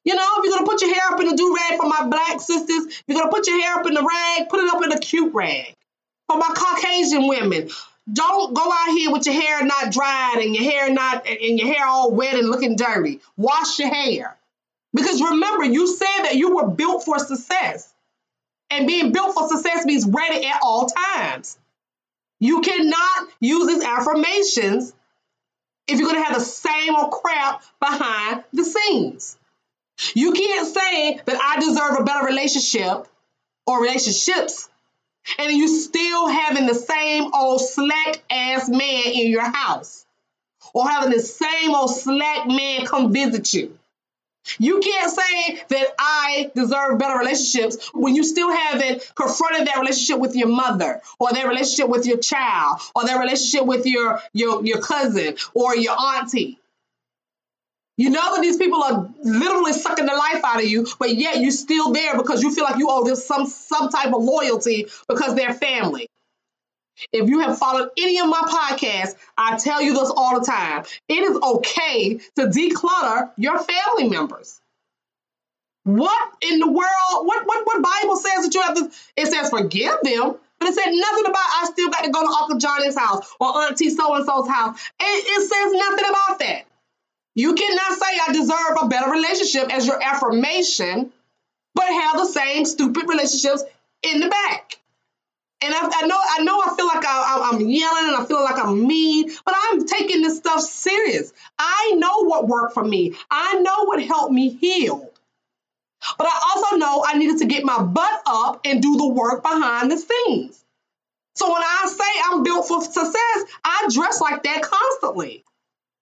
You 0.04 0.14
know, 0.14 0.28
if 0.38 0.44
you're 0.44 0.54
gonna 0.54 0.66
put 0.66 0.80
your 0.80 0.94
hair 0.94 1.12
up 1.12 1.20
in 1.20 1.28
a 1.28 1.36
do 1.36 1.54
rag 1.54 1.80
for 1.80 1.88
my 1.88 2.06
black 2.06 2.40
sisters, 2.40 2.86
if 2.86 3.02
you're 3.06 3.18
gonna 3.18 3.30
put 3.30 3.46
your 3.46 3.60
hair 3.60 3.74
up 3.74 3.86
in 3.86 3.94
the 3.94 4.02
rag, 4.02 4.48
put 4.48 4.60
it 4.60 4.72
up 4.72 4.82
in 4.84 4.92
a 4.92 4.98
cute 4.98 5.34
rag. 5.34 5.74
For 6.28 6.38
my 6.38 6.48
Caucasian 6.48 7.28
women, 7.28 7.70
don't 8.10 8.54
go 8.54 8.70
out 8.72 8.88
here 8.88 9.10
with 9.10 9.26
your 9.26 9.34
hair 9.34 9.64
not 9.64 9.92
dried 9.92 10.38
and 10.40 10.54
your 10.54 10.64
hair 10.64 10.92
not 10.92 11.26
and 11.26 11.58
your 11.58 11.72
hair 11.72 11.86
all 11.86 12.12
wet 12.12 12.34
and 12.36 12.48
looking 12.48 12.76
dirty. 12.76 13.20
Wash 13.36 13.78
your 13.78 13.92
hair. 13.92 14.36
Because 14.94 15.20
remember, 15.20 15.64
you 15.64 15.86
said 15.86 16.22
that 16.22 16.36
you 16.36 16.56
were 16.56 16.68
built 16.68 17.04
for 17.04 17.18
success. 17.18 17.92
And 18.70 18.86
being 18.86 19.12
built 19.12 19.34
for 19.34 19.48
success 19.48 19.84
means 19.84 20.06
ready 20.06 20.46
at 20.46 20.60
all 20.62 20.86
times. 20.86 21.58
You 22.38 22.60
cannot 22.60 23.28
use 23.40 23.66
these 23.66 23.84
affirmations 23.84 24.92
if 25.86 25.98
you're 25.98 26.10
going 26.10 26.22
to 26.22 26.28
have 26.28 26.38
the 26.38 26.44
same 26.44 26.96
old 26.96 27.12
crap 27.12 27.62
behind 27.80 28.44
the 28.52 28.64
scenes. 28.64 29.36
You 30.14 30.32
can't 30.32 30.66
say 30.66 31.20
that 31.24 31.40
I 31.42 31.60
deserve 31.60 32.00
a 32.00 32.04
better 32.04 32.26
relationship 32.26 33.06
or 33.66 33.82
relationships 33.82 34.68
and 35.38 35.52
you 35.52 35.68
still 35.68 36.28
having 36.28 36.66
the 36.66 36.74
same 36.74 37.32
old 37.34 37.60
slack 37.60 38.22
ass 38.30 38.68
man 38.68 39.02
in 39.06 39.30
your 39.30 39.50
house 39.50 40.06
or 40.72 40.88
having 40.88 41.10
the 41.10 41.20
same 41.20 41.74
old 41.74 41.94
slack 41.94 42.46
man 42.46 42.86
come 42.86 43.12
visit 43.12 43.52
you. 43.52 43.78
You 44.58 44.80
can't 44.80 45.10
say 45.10 45.60
that 45.68 45.86
I 45.98 46.50
deserve 46.54 46.98
better 46.98 47.18
relationships 47.18 47.90
when 47.92 48.14
you 48.14 48.22
still 48.22 48.52
haven't 48.52 49.10
confronted 49.14 49.66
that 49.66 49.78
relationship 49.78 50.20
with 50.20 50.36
your 50.36 50.48
mother 50.48 51.00
or 51.18 51.32
that 51.32 51.48
relationship 51.48 51.88
with 51.88 52.06
your 52.06 52.18
child 52.18 52.80
or 52.94 53.04
that 53.04 53.18
relationship 53.18 53.66
with 53.66 53.86
your, 53.86 54.20
your, 54.32 54.64
your 54.64 54.80
cousin 54.80 55.36
or 55.54 55.76
your 55.76 55.98
auntie. 55.98 56.58
You 57.96 58.10
know 58.10 58.34
that 58.34 58.42
these 58.42 58.58
people 58.58 58.82
are 58.82 59.08
literally 59.22 59.72
sucking 59.72 60.04
the 60.04 60.12
life 60.12 60.44
out 60.44 60.62
of 60.62 60.68
you, 60.68 60.86
but 60.98 61.14
yet 61.14 61.40
you're 61.40 61.50
still 61.50 61.92
there 61.92 62.16
because 62.16 62.42
you 62.42 62.54
feel 62.54 62.64
like 62.64 62.76
you 62.76 62.88
owe 62.90 63.04
them 63.04 63.16
some 63.16 63.46
some 63.46 63.88
type 63.88 64.12
of 64.12 64.22
loyalty 64.22 64.86
because 65.08 65.34
they're 65.34 65.54
family. 65.54 66.08
If 67.12 67.28
you 67.28 67.40
have 67.40 67.58
followed 67.58 67.90
any 67.98 68.18
of 68.20 68.28
my 68.28 68.40
podcasts, 68.40 69.14
I 69.36 69.56
tell 69.56 69.82
you 69.82 69.94
this 69.94 70.10
all 70.14 70.38
the 70.38 70.46
time. 70.46 70.84
It 71.08 71.22
is 71.22 71.38
okay 71.42 72.18
to 72.36 72.42
declutter 72.48 73.30
your 73.36 73.58
family 73.58 74.08
members. 74.08 74.60
What 75.84 76.34
in 76.42 76.58
the 76.58 76.66
world? 76.66 77.26
What 77.26 77.46
what 77.46 77.66
what 77.66 77.82
Bible 77.82 78.16
says 78.16 78.44
that 78.44 78.54
you 78.54 78.60
have 78.60 78.74
to? 78.74 78.90
It 79.16 79.26
says 79.26 79.48
forgive 79.48 79.98
them, 80.02 80.36
but 80.58 80.68
it 80.68 80.74
said 80.74 80.90
nothing 80.90 81.26
about 81.26 81.36
I 81.36 81.68
still 81.70 81.90
got 81.90 82.04
to 82.04 82.10
go 82.10 82.22
to 82.22 82.28
Uncle 82.28 82.58
Johnny's 82.58 82.98
house 82.98 83.32
or 83.40 83.56
Auntie 83.62 83.88
so 83.90 84.14
and 84.14 84.26
so's 84.26 84.48
house. 84.48 84.78
It, 85.00 85.04
it 85.04 85.48
says 85.48 85.72
nothing 85.72 86.10
about 86.10 86.38
that. 86.40 86.65
You 87.36 87.54
cannot 87.54 87.92
say 87.92 88.06
I 88.26 88.32
deserve 88.32 88.78
a 88.80 88.88
better 88.88 89.10
relationship 89.10 89.70
as 89.70 89.86
your 89.86 90.02
affirmation, 90.02 91.12
but 91.74 91.84
have 91.84 92.16
the 92.16 92.24
same 92.24 92.64
stupid 92.64 93.06
relationships 93.06 93.62
in 94.02 94.20
the 94.20 94.28
back. 94.30 94.78
And 95.60 95.74
I, 95.74 95.78
I 95.80 96.06
know, 96.06 96.18
I 96.18 96.42
know, 96.44 96.62
I 96.64 96.74
feel 96.74 96.86
like 96.86 97.04
I, 97.06 97.50
am 97.52 97.60
yelling 97.60 98.06
and 98.06 98.16
I 98.16 98.24
feel 98.24 98.42
like 98.42 98.58
I'm 98.58 98.86
mean, 98.86 99.30
but 99.44 99.54
I'm 99.54 99.86
taking 99.86 100.22
this 100.22 100.38
stuff 100.38 100.62
serious. 100.62 101.34
I 101.58 101.92
know 101.96 102.24
what 102.24 102.48
worked 102.48 102.72
for 102.72 102.84
me. 102.84 103.14
I 103.30 103.60
know 103.60 103.84
what 103.84 104.02
helped 104.02 104.32
me 104.32 104.48
heal. 104.48 105.10
But 106.16 106.28
I 106.28 106.54
also 106.54 106.76
know 106.76 107.04
I 107.06 107.18
needed 107.18 107.38
to 107.38 107.46
get 107.46 107.64
my 107.64 107.82
butt 107.82 108.22
up 108.24 108.62
and 108.64 108.80
do 108.80 108.96
the 108.96 109.08
work 109.08 109.42
behind 109.42 109.90
the 109.90 109.98
scenes. 109.98 110.64
So 111.34 111.52
when 111.52 111.62
I 111.62 111.86
say 111.86 112.20
I'm 112.24 112.42
built 112.42 112.66
for 112.66 112.82
success, 112.82 113.44
I 113.62 113.88
dress 113.92 114.22
like 114.22 114.42
that 114.44 114.62
constantly. 114.62 115.44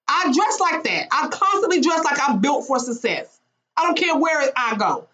I 0.08 0.32
dress 0.32 0.60
like 0.60 0.84
that. 0.84 1.08
I 1.10 1.28
constantly 1.28 1.80
dress 1.80 2.04
like 2.04 2.18
I'm 2.28 2.40
built 2.40 2.66
for 2.66 2.78
success. 2.78 3.40
I 3.76 3.84
don't 3.84 3.98
care 3.98 4.16
where 4.16 4.50
I 4.56 4.76
go. 4.76 5.08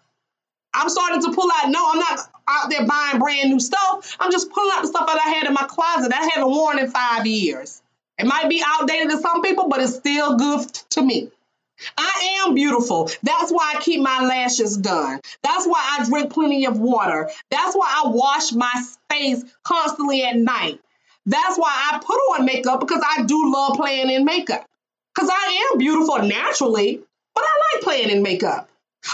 I'm 0.73 0.89
starting 0.89 1.21
to 1.21 1.33
pull 1.33 1.49
out. 1.55 1.69
No, 1.69 1.91
I'm 1.91 1.99
not 1.99 2.19
out 2.47 2.69
there 2.69 2.85
buying 2.85 3.19
brand 3.19 3.49
new 3.49 3.59
stuff. 3.59 4.15
I'm 4.19 4.31
just 4.31 4.51
pulling 4.51 4.71
out 4.73 4.81
the 4.81 4.87
stuff 4.87 5.07
that 5.07 5.21
I 5.25 5.29
had 5.31 5.47
in 5.47 5.53
my 5.53 5.65
closet 5.67 6.13
I 6.13 6.29
haven't 6.33 6.49
worn 6.49 6.79
in 6.79 6.89
five 6.89 7.25
years. 7.25 7.81
It 8.17 8.25
might 8.25 8.49
be 8.49 8.63
outdated 8.65 9.09
to 9.11 9.17
some 9.17 9.41
people, 9.41 9.67
but 9.67 9.81
it's 9.81 9.95
still 9.95 10.37
good 10.37 10.67
to 10.91 11.01
me. 11.01 11.31
I 11.97 12.43
am 12.45 12.53
beautiful. 12.53 13.09
That's 13.23 13.51
why 13.51 13.73
I 13.75 13.81
keep 13.81 14.01
my 14.01 14.23
lashes 14.23 14.77
done. 14.77 15.19
That's 15.41 15.65
why 15.65 15.97
I 15.99 16.05
drink 16.05 16.31
plenty 16.31 16.65
of 16.65 16.79
water. 16.79 17.29
That's 17.49 17.75
why 17.75 18.03
I 18.03 18.09
wash 18.09 18.51
my 18.51 18.71
face 19.09 19.43
constantly 19.63 20.23
at 20.23 20.35
night. 20.35 20.79
That's 21.25 21.57
why 21.57 21.71
I 21.91 21.99
put 21.99 22.13
on 22.13 22.45
makeup 22.45 22.79
because 22.79 23.03
I 23.05 23.23
do 23.23 23.51
love 23.51 23.75
playing 23.75 24.09
in 24.09 24.25
makeup. 24.25 24.65
Because 25.13 25.29
I 25.31 25.69
am 25.71 25.77
beautiful 25.77 26.19
naturally, 26.19 27.01
but 27.35 27.43
I 27.43 27.75
like 27.75 27.83
playing 27.83 28.09
in 28.09 28.23
makeup. 28.23 28.69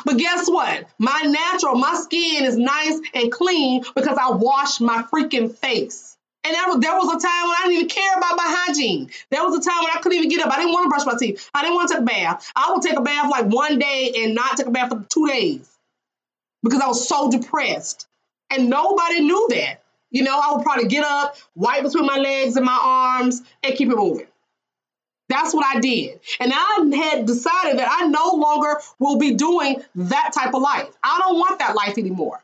But 0.05 0.17
guess 0.17 0.49
what? 0.49 0.85
My 0.99 1.21
natural, 1.21 1.75
my 1.75 1.95
skin 1.95 2.45
is 2.45 2.57
nice 2.57 2.99
and 3.13 3.31
clean 3.31 3.83
because 3.95 4.17
I 4.17 4.31
wash 4.31 4.81
my 4.81 5.03
freaking 5.03 5.55
face. 5.55 6.17
And 6.43 6.55
there 6.55 6.67
was, 6.67 6.79
there 6.79 6.95
was 6.95 7.07
a 7.07 7.27
time 7.27 7.47
when 7.47 7.55
I 7.57 7.61
didn't 7.63 7.75
even 7.75 7.89
care 7.89 8.17
about 8.17 8.37
my 8.37 8.45
hygiene. 8.47 9.09
There 9.31 9.43
was 9.43 9.55
a 9.55 9.69
time 9.69 9.83
when 9.83 9.91
I 9.91 9.99
couldn't 9.99 10.17
even 10.17 10.29
get 10.29 10.45
up. 10.45 10.53
I 10.53 10.57
didn't 10.57 10.73
want 10.73 10.85
to 10.85 10.89
brush 10.89 11.05
my 11.05 11.17
teeth. 11.19 11.49
I 11.53 11.61
didn't 11.61 11.75
want 11.75 11.89
to 11.89 11.93
take 11.95 12.01
a 12.01 12.05
bath. 12.05 12.51
I 12.55 12.71
would 12.71 12.81
take 12.81 12.97
a 12.97 13.01
bath 13.01 13.29
like 13.29 13.45
one 13.47 13.79
day 13.79 14.13
and 14.17 14.35
not 14.35 14.55
take 14.55 14.67
a 14.67 14.71
bath 14.71 14.89
for 14.89 15.05
two 15.09 15.27
days 15.27 15.69
because 16.63 16.81
I 16.81 16.87
was 16.87 17.07
so 17.07 17.29
depressed. 17.31 18.07
And 18.49 18.69
nobody 18.69 19.21
knew 19.21 19.47
that. 19.51 19.83
You 20.09 20.23
know, 20.23 20.39
I 20.39 20.53
would 20.53 20.63
probably 20.63 20.87
get 20.87 21.03
up, 21.03 21.35
wipe 21.55 21.83
between 21.83 22.05
my 22.05 22.17
legs 22.17 22.55
and 22.55 22.65
my 22.65 22.79
arms, 22.81 23.41
and 23.61 23.75
keep 23.75 23.89
it 23.89 23.97
moving. 23.97 24.27
That's 25.29 25.53
what 25.53 25.65
I 25.65 25.79
did. 25.79 26.19
And 26.39 26.51
I 26.53 26.95
had 26.95 27.25
decided 27.25 27.79
that 27.79 27.89
I 27.91 28.07
no 28.07 28.33
longer 28.35 28.79
will 28.99 29.17
be 29.17 29.33
doing 29.33 29.81
that 29.95 30.31
type 30.33 30.53
of 30.53 30.61
life. 30.61 30.87
I 31.03 31.19
don't 31.21 31.37
want 31.37 31.59
that 31.59 31.75
life 31.75 31.97
anymore. 31.97 32.41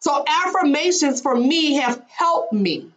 So 0.00 0.24
affirmations 0.26 1.20
for 1.20 1.36
me 1.36 1.74
have 1.74 2.02
helped 2.08 2.52
me. 2.52 2.90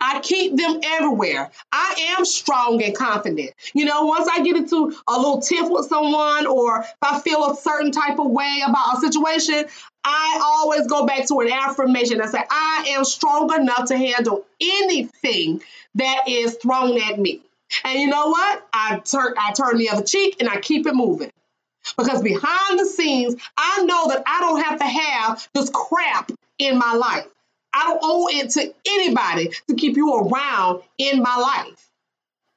I 0.00 0.20
keep 0.20 0.56
them 0.56 0.80
everywhere. 0.82 1.50
I 1.70 2.16
am 2.18 2.24
strong 2.24 2.82
and 2.82 2.96
confident. 2.96 3.52
You 3.72 3.84
know, 3.84 4.06
once 4.06 4.28
I 4.28 4.42
get 4.42 4.56
into 4.56 4.96
a 5.06 5.16
little 5.16 5.40
tiff 5.40 5.68
with 5.70 5.86
someone 5.86 6.46
or 6.46 6.80
if 6.80 6.94
I 7.02 7.20
feel 7.20 7.50
a 7.50 7.56
certain 7.56 7.92
type 7.92 8.18
of 8.18 8.26
way 8.26 8.62
about 8.66 8.96
a 8.96 9.00
situation, 9.00 9.66
I 10.08 10.40
always 10.40 10.86
go 10.86 11.04
back 11.04 11.26
to 11.26 11.40
an 11.40 11.50
affirmation 11.50 12.18
that 12.18 12.30
say, 12.30 12.42
I 12.48 12.86
am 12.90 13.04
strong 13.04 13.52
enough 13.52 13.88
to 13.88 13.96
handle 13.96 14.46
anything 14.60 15.62
that 15.96 16.28
is 16.28 16.56
thrown 16.56 17.00
at 17.02 17.18
me. 17.18 17.42
And 17.84 17.98
you 17.98 18.06
know 18.06 18.28
what? 18.28 18.68
I 18.72 19.00
turn 19.00 19.34
I 19.36 19.52
turn 19.52 19.78
the 19.78 19.90
other 19.90 20.04
cheek 20.04 20.36
and 20.38 20.48
I 20.48 20.60
keep 20.60 20.86
it 20.86 20.94
moving. 20.94 21.32
Because 21.96 22.22
behind 22.22 22.78
the 22.78 22.86
scenes, 22.86 23.34
I 23.56 23.82
know 23.82 24.08
that 24.08 24.22
I 24.26 24.40
don't 24.40 24.62
have 24.62 24.78
to 24.78 24.84
have 24.84 25.48
this 25.54 25.70
crap 25.70 26.30
in 26.58 26.78
my 26.78 26.94
life. 26.94 27.26
I 27.72 27.88
don't 27.88 28.00
owe 28.02 28.28
it 28.30 28.50
to 28.50 28.74
anybody 28.86 29.50
to 29.68 29.74
keep 29.74 29.96
you 29.96 30.14
around 30.14 30.82
in 30.98 31.20
my 31.20 31.36
life. 31.36 31.90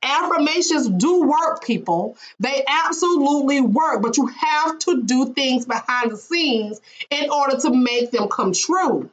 Affirmations 0.01 0.87
do 0.87 1.23
work, 1.23 1.63
people. 1.63 2.17
They 2.39 2.63
absolutely 2.67 3.61
work, 3.61 4.01
but 4.01 4.17
you 4.17 4.27
have 4.27 4.79
to 4.79 5.03
do 5.03 5.33
things 5.33 5.65
behind 5.65 6.11
the 6.11 6.17
scenes 6.17 6.79
in 7.09 7.29
order 7.29 7.57
to 7.57 7.73
make 7.73 8.11
them 8.11 8.29
come 8.29 8.53
true. 8.53 9.09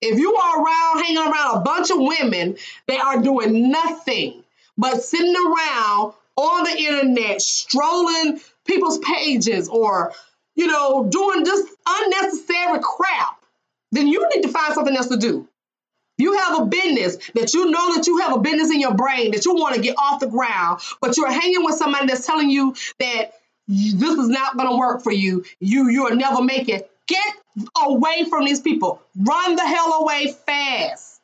If 0.00 0.18
you 0.18 0.34
are 0.34 0.62
around 0.62 1.04
hanging 1.04 1.18
around 1.18 1.56
a 1.56 1.60
bunch 1.60 1.90
of 1.90 1.98
women 1.98 2.56
they 2.86 2.98
are 2.98 3.22
doing 3.22 3.70
nothing 3.70 4.44
but 4.76 5.02
sitting 5.02 5.34
around 5.34 6.12
on 6.36 6.64
the 6.64 6.78
internet, 6.78 7.40
strolling 7.40 8.40
people's 8.66 8.98
pages 8.98 9.68
or, 9.68 10.12
you 10.54 10.66
know, 10.66 11.08
doing 11.08 11.44
just 11.44 11.66
unnecessary 11.88 12.78
crap, 12.82 13.42
then 13.92 14.06
you 14.06 14.28
need 14.34 14.42
to 14.42 14.48
find 14.48 14.74
something 14.74 14.94
else 14.94 15.08
to 15.08 15.16
do. 15.16 15.48
You 16.18 16.36
have 16.38 16.60
a 16.60 16.66
business 16.66 17.16
that 17.34 17.52
you 17.54 17.70
know 17.70 17.94
that 17.94 18.06
you 18.06 18.18
have 18.18 18.34
a 18.34 18.40
business 18.40 18.70
in 18.70 18.80
your 18.80 18.94
brain 18.94 19.32
that 19.32 19.44
you 19.44 19.54
want 19.54 19.74
to 19.74 19.80
get 19.80 19.96
off 19.98 20.20
the 20.20 20.26
ground, 20.26 20.80
but 21.00 21.16
you're 21.16 21.30
hanging 21.30 21.64
with 21.64 21.74
somebody 21.76 22.06
that's 22.06 22.26
telling 22.26 22.50
you 22.50 22.74
that 22.98 23.32
this 23.68 24.18
is 24.18 24.28
not 24.28 24.56
going 24.56 24.68
to 24.68 24.76
work 24.76 25.02
for 25.02 25.12
you. 25.12 25.44
You 25.60 25.88
you 25.90 26.06
are 26.06 26.14
never 26.14 26.42
make 26.42 26.68
it. 26.68 26.90
Get 27.06 27.34
away 27.82 28.24
from 28.28 28.44
these 28.44 28.60
people. 28.60 29.02
Run 29.16 29.56
the 29.56 29.66
hell 29.66 30.02
away 30.02 30.34
fast. 30.46 31.20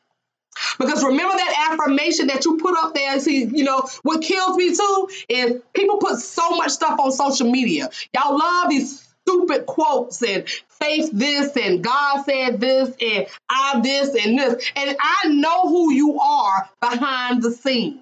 Because 0.79 1.03
remember 1.03 1.37
that 1.37 1.71
affirmation 1.73 2.27
that 2.29 2.45
you 2.45 2.59
put 2.59 2.77
up 2.77 2.95
there. 2.95 3.19
See, 3.21 3.45
you 3.45 3.65
know, 3.65 3.87
what 4.03 4.23
kills 4.23 4.57
me 4.57 4.75
too 4.75 5.09
is 5.29 5.63
people 5.75 5.99
put 5.99 6.19
so 6.19 6.51
much 6.57 6.71
stuff 6.71 6.99
on 7.01 7.11
social 7.11 7.51
media. 7.51 7.89
Y'all 8.15 8.39
love 8.39 8.69
these 8.69 9.03
stupid 9.27 9.67
quotes 9.67 10.23
and 10.23 10.49
faith 10.69 11.11
this 11.13 11.57
and 11.57 11.83
God 11.83 12.25
said 12.25 12.61
this 12.61 12.95
and 13.01 13.27
I 13.49 13.81
this 13.83 14.15
and 14.15 14.39
this. 14.39 14.71
And 14.77 14.97
I 15.01 15.29
know 15.29 15.69
who 15.69 15.93
you 15.93 16.19
are 16.21 16.69
behind 16.81 17.43
the 17.43 17.53
scenes. 17.53 17.99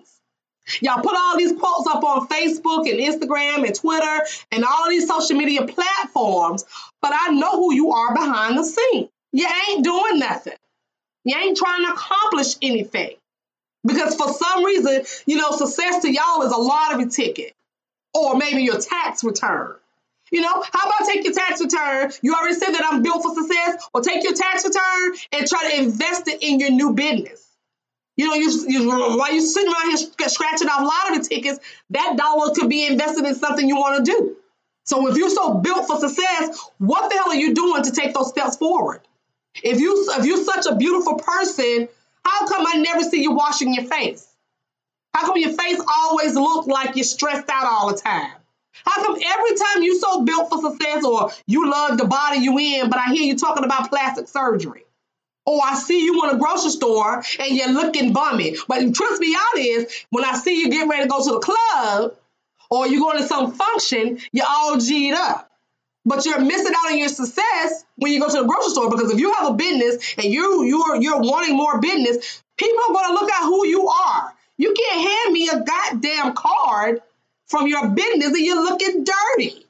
Y'all 0.81 1.03
put 1.03 1.17
all 1.17 1.37
these 1.37 1.53
quotes 1.53 1.89
up 1.89 2.05
on 2.05 2.29
Facebook 2.29 2.89
and 2.89 3.01
Instagram 3.01 3.67
and 3.67 3.75
Twitter 3.75 4.25
and 4.53 4.65
all 4.65 4.89
these 4.89 5.09
social 5.09 5.37
media 5.37 5.67
platforms, 5.67 6.65
but 7.03 7.13
I 7.13 7.31
know 7.31 7.53
who 7.53 7.75
you 7.75 7.91
are 7.93 8.15
behind 8.15 8.57
the 8.57 8.65
scenes. 8.65 9.09
You 9.33 9.49
ain't 9.69 9.85
doing 9.85 10.19
nothing. 10.19 10.57
You 11.25 11.37
ain't 11.37 11.57
trying 11.57 11.87
to 11.87 11.93
accomplish 11.93 12.55
anything. 12.63 13.17
Because 13.85 14.15
for 14.15 14.29
some 14.29 14.65
reason, 14.65 15.05
you 15.27 15.37
know, 15.37 15.53
success 15.53 16.03
to 16.03 16.13
y'all 16.13 16.43
is 16.43 16.53
a 16.53 16.57
lottery 16.57 17.09
ticket 17.09 17.55
or 18.15 18.37
maybe 18.37 18.63
your 18.63 18.79
tax 18.79 19.25
return. 19.25 19.75
You 20.31 20.41
know, 20.43 20.63
how 20.73 20.89
about 20.89 21.09
take 21.09 21.25
your 21.25 21.33
tax 21.33 21.61
return? 21.61 22.13
You 22.23 22.35
already 22.35 22.55
said 22.55 22.71
that 22.73 22.83
I'm 22.85 23.03
built 23.03 23.23
for 23.23 23.35
success, 23.35 23.89
or 23.93 24.01
take 24.01 24.23
your 24.23 24.35
tax 24.35 24.65
return 24.65 25.17
and 25.33 25.47
try 25.47 25.71
to 25.71 25.83
invest 25.83 26.29
it 26.29 26.43
in 26.43 26.61
your 26.61 26.71
new 26.71 26.93
business. 26.93 27.47
You 28.17 28.29
know, 28.29 28.35
you, 28.35 28.51
you 28.69 28.89
while 28.89 29.33
you're 29.33 29.45
sitting 29.45 29.73
around 29.73 29.97
here 29.97 30.29
scratching 30.29 30.69
off 30.69 30.83
lottery 30.83 31.25
tickets, 31.25 31.59
that 31.91 32.17
dollar 32.17 32.55
could 32.55 32.69
be 32.69 32.87
invested 32.87 33.25
in 33.25 33.35
something 33.35 33.67
you 33.67 33.77
want 33.77 34.05
to 34.05 34.13
do. 34.13 34.37
So 34.85 35.09
if 35.09 35.17
you're 35.17 35.31
so 35.31 35.55
built 35.55 35.87
for 35.87 35.99
success, 35.99 36.71
what 36.79 37.11
the 37.11 37.17
hell 37.17 37.31
are 37.31 37.37
you 37.37 37.55
doing 37.55 37.83
to 37.83 37.93
take 37.93 38.13
those 38.13 38.29
steps 38.29 38.57
forward? 38.57 39.01
If 39.63 39.81
you 39.81 40.07
if 40.19 40.27
you're 40.27 40.45
such 40.45 40.67
a 40.67 40.77
beautiful 40.77 41.17
person, 41.17 41.89
how 42.25 42.47
come 42.47 42.67
I 42.67 42.79
never 42.81 43.03
see 43.03 43.23
you 43.23 43.33
washing 43.33 43.75
your 43.75 43.85
face? 43.85 44.27
How 45.15 45.27
come 45.27 45.39
your 45.39 45.53
face 45.53 45.81
always 46.05 46.35
look 46.35 46.67
like 46.67 46.97
you're 46.97 47.05
stressed 47.05 47.49
out 47.51 47.65
all 47.65 47.93
the 47.93 48.01
time? 48.01 48.33
How 48.85 49.05
come 49.05 49.17
every 49.17 49.57
time 49.57 49.83
you 49.83 49.99
so 49.99 50.25
built 50.25 50.49
for 50.49 50.61
success 50.71 51.05
or 51.05 51.31
you 51.47 51.71
love 51.71 51.99
the 51.99 52.07
body 52.07 52.39
you 52.39 52.59
in, 52.59 52.91
but 52.91 52.99
I 52.99 53.13
hear 53.13 53.23
you 53.23 53.37
talking 53.37 53.65
about 53.65 53.91
plastic 53.91 54.29
surgery? 54.29 54.85
Or 55.47 55.61
I 55.65 55.75
see 55.75 56.05
you 56.05 56.23
in 56.25 56.37
a 56.37 56.39
grocery 56.39 56.71
store 56.71 57.25
and 57.39 57.57
you're 57.57 57.73
looking 57.73 58.13
bummy. 58.13 58.57
But 58.69 58.81
the 58.81 58.93
truth 58.93 59.21
be 59.21 59.37
out 59.37 59.59
is 59.59 60.05
when 60.11 60.25
I 60.25 60.35
see 60.35 60.61
you 60.61 60.71
getting 60.71 60.89
ready 60.89 61.05
to 61.05 61.09
go 61.09 61.25
to 61.25 61.33
the 61.33 61.41
club 61.41 62.15
or 62.71 62.87
you're 62.87 63.01
going 63.01 63.19
to 63.19 63.27
some 63.27 63.53
function, 63.53 64.19
you're 64.33 64.47
all 64.49 64.79
G'd 64.79 65.15
up. 65.15 65.51
But 66.05 66.25
you're 66.25 66.41
missing 66.41 66.73
out 66.75 66.93
on 66.93 66.99
your 66.99 67.09
success 67.09 67.85
when 67.97 68.13
you 68.13 68.21
go 68.21 68.29
to 68.29 68.41
the 68.41 68.47
grocery 68.47 68.71
store 68.71 68.91
because 68.91 69.11
if 69.11 69.19
you 69.19 69.33
have 69.35 69.51
a 69.51 69.55
business 69.55 70.15
and 70.17 70.27
you 70.27 70.65
you're 70.65 70.97
you're 70.97 71.21
wanting 71.21 71.57
more 71.57 71.81
business, 71.81 72.43
people 72.57 72.97
are 72.97 73.09
to 73.09 73.13
look 73.13 73.31
at 73.31 73.45
who 73.45 73.67
you 73.67 73.89
are. 73.89 74.33
You 74.57 74.75
can't 74.75 75.09
hand 75.09 75.33
me 75.33 75.49
a 75.49 75.61
goddamn 75.61 76.35
card 76.35 77.03
from 77.51 77.67
your 77.67 77.89
business 77.89 78.29
and 78.29 78.47
you're 78.47 78.63
looking 78.63 79.05
dirty. 79.05 79.67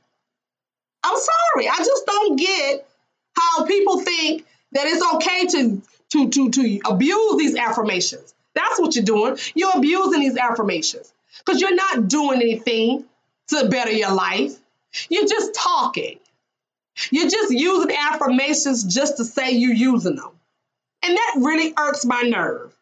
I'm 1.03 1.17
sorry. 1.17 1.69
I 1.69 1.79
just 1.79 2.07
don't 2.07 2.37
get 2.37 2.87
how 3.35 3.65
people 3.65 4.01
think 4.01 4.45
that 4.73 4.87
it's 4.87 5.15
okay 5.15 5.47
to 5.47 5.83
to 6.11 6.29
to 6.29 6.51
to 6.51 6.81
abuse 6.85 7.39
these 7.39 7.57
affirmations. 7.57 8.35
That's 8.55 8.79
what 8.79 8.95
you're 8.95 9.05
doing. 9.05 9.39
You're 9.55 9.77
abusing 9.77 10.21
these 10.21 10.37
affirmations 10.37 11.11
because 11.39 11.61
you're 11.61 11.75
not 11.75 12.09
doing 12.09 12.43
anything 12.43 13.07
to 13.49 13.69
better 13.69 13.93
your 13.93 14.13
life. 14.13 14.53
You're 15.09 15.27
just 15.27 15.55
talking. 15.55 16.19
You're 17.11 17.31
just 17.31 17.51
using 17.51 17.97
affirmations 17.97 18.93
just 18.93 19.17
to 19.17 19.25
say 19.25 19.53
you're 19.53 19.73
using 19.73 20.17
them. 20.17 20.33
And 21.03 21.17
that 21.17 21.37
really 21.39 21.73
irks 21.79 22.05
my 22.05 22.23
nerve. 22.23 22.75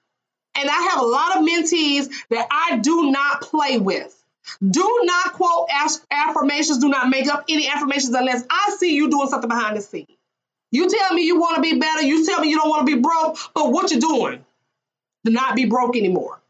And 0.56 0.68
I 0.68 0.88
have 0.90 1.00
a 1.00 1.06
lot 1.06 1.36
of 1.36 1.44
mentees 1.44 2.10
that 2.30 2.48
I 2.50 2.78
do 2.78 3.12
not 3.12 3.42
play 3.42 3.78
with. 3.78 4.17
Do 4.66 5.00
not 5.04 5.32
quote 5.34 5.68
affirmations, 6.10 6.78
do 6.78 6.88
not 6.88 7.08
make 7.08 7.28
up 7.28 7.44
any 7.48 7.68
affirmations 7.68 8.14
unless 8.14 8.44
I 8.50 8.74
see 8.78 8.94
you 8.94 9.10
doing 9.10 9.28
something 9.28 9.48
behind 9.48 9.76
the 9.76 9.80
scene. 9.80 10.06
You 10.70 10.88
tell 10.88 11.14
me 11.14 11.22
you 11.22 11.40
want 11.40 11.56
to 11.56 11.62
be 11.62 11.78
better, 11.78 12.02
you 12.02 12.26
tell 12.26 12.40
me 12.40 12.50
you 12.50 12.56
don't 12.56 12.68
want 12.68 12.86
to 12.86 12.96
be 12.96 13.00
broke, 13.00 13.38
but 13.54 13.72
what 13.72 13.90
you 13.90 14.00
doing 14.00 14.44
to 15.24 15.32
not 15.32 15.56
be 15.56 15.64
broke 15.64 15.96
anymore? 15.96 16.40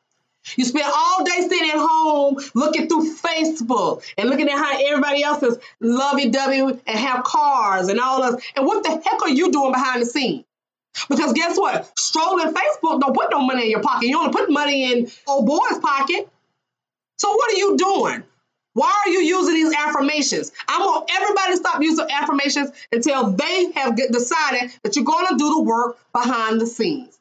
You 0.56 0.64
spend 0.64 0.86
all 0.86 1.24
day 1.24 1.40
sitting 1.40 1.70
at 1.70 1.76
home 1.76 2.38
looking 2.54 2.88
through 2.88 3.14
Facebook 3.16 4.02
and 4.16 4.30
looking 4.30 4.48
at 4.48 4.56
how 4.56 4.78
everybody 4.86 5.22
else 5.22 5.42
is 5.42 5.58
lovey-dovey 5.80 6.60
and 6.60 6.98
have 6.98 7.22
cars 7.22 7.88
and 7.88 8.00
all 8.00 8.22
this. 8.22 8.42
And 8.56 8.66
what 8.66 8.82
the 8.82 8.90
heck 8.90 9.22
are 9.22 9.28
you 9.28 9.52
doing 9.52 9.72
behind 9.72 10.00
the 10.00 10.06
scenes? 10.06 10.44
Because 11.08 11.32
guess 11.34 11.58
what? 11.58 11.92
Strolling 11.98 12.54
Facebook 12.54 13.00
don't 13.00 13.14
put 13.14 13.30
no 13.30 13.40
money 13.40 13.64
in 13.64 13.70
your 13.70 13.82
pocket. 13.82 14.08
You 14.08 14.18
only 14.18 14.32
put 14.32 14.50
money 14.50 14.90
in 14.90 15.10
old 15.26 15.46
boy's 15.46 15.78
pocket. 15.80 16.28
So 17.18 17.30
what 17.32 17.52
are 17.52 17.56
you 17.56 17.76
doing? 17.76 18.24
Why 18.74 18.94
are 19.06 19.10
you 19.10 19.20
using 19.20 19.54
these 19.54 19.74
affirmations? 19.74 20.52
I 20.68 20.78
want 20.78 21.10
everybody 21.12 21.52
to 21.52 21.56
stop 21.56 21.82
using 21.82 22.06
affirmations 22.10 22.70
until 22.92 23.32
they 23.32 23.72
have 23.72 23.96
decided 23.96 24.70
that 24.84 24.94
you're 24.94 25.04
going 25.04 25.26
to 25.26 25.36
do 25.36 25.54
the 25.54 25.62
work 25.62 25.98
behind 26.12 26.60
the 26.60 26.66
scenes. 26.66 27.18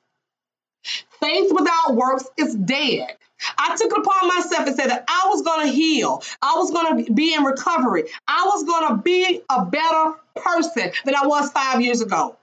Faith 1.20 1.52
without 1.52 1.96
works 1.96 2.26
is 2.38 2.54
dead. 2.54 3.18
I 3.58 3.76
took 3.76 3.92
it 3.92 3.98
upon 3.98 4.28
myself 4.28 4.68
and 4.68 4.76
said 4.76 4.90
that 4.90 5.06
I 5.08 5.30
was 5.30 5.42
going 5.42 5.68
to 5.68 5.74
heal. 5.74 6.22
I 6.42 6.56
was 6.58 6.72
going 6.72 7.06
to 7.06 7.14
be 7.14 7.34
in 7.34 7.44
recovery. 7.44 8.06
I 8.28 8.44
was 8.46 8.64
going 8.64 8.90
to 8.90 9.02
be 9.02 9.42
a 9.50 9.66
better 9.66 10.14
person 10.36 10.92
than 11.06 11.16
I 11.16 11.26
was 11.26 11.52
five 11.52 11.82
years 11.82 12.02
ago. 12.02 12.38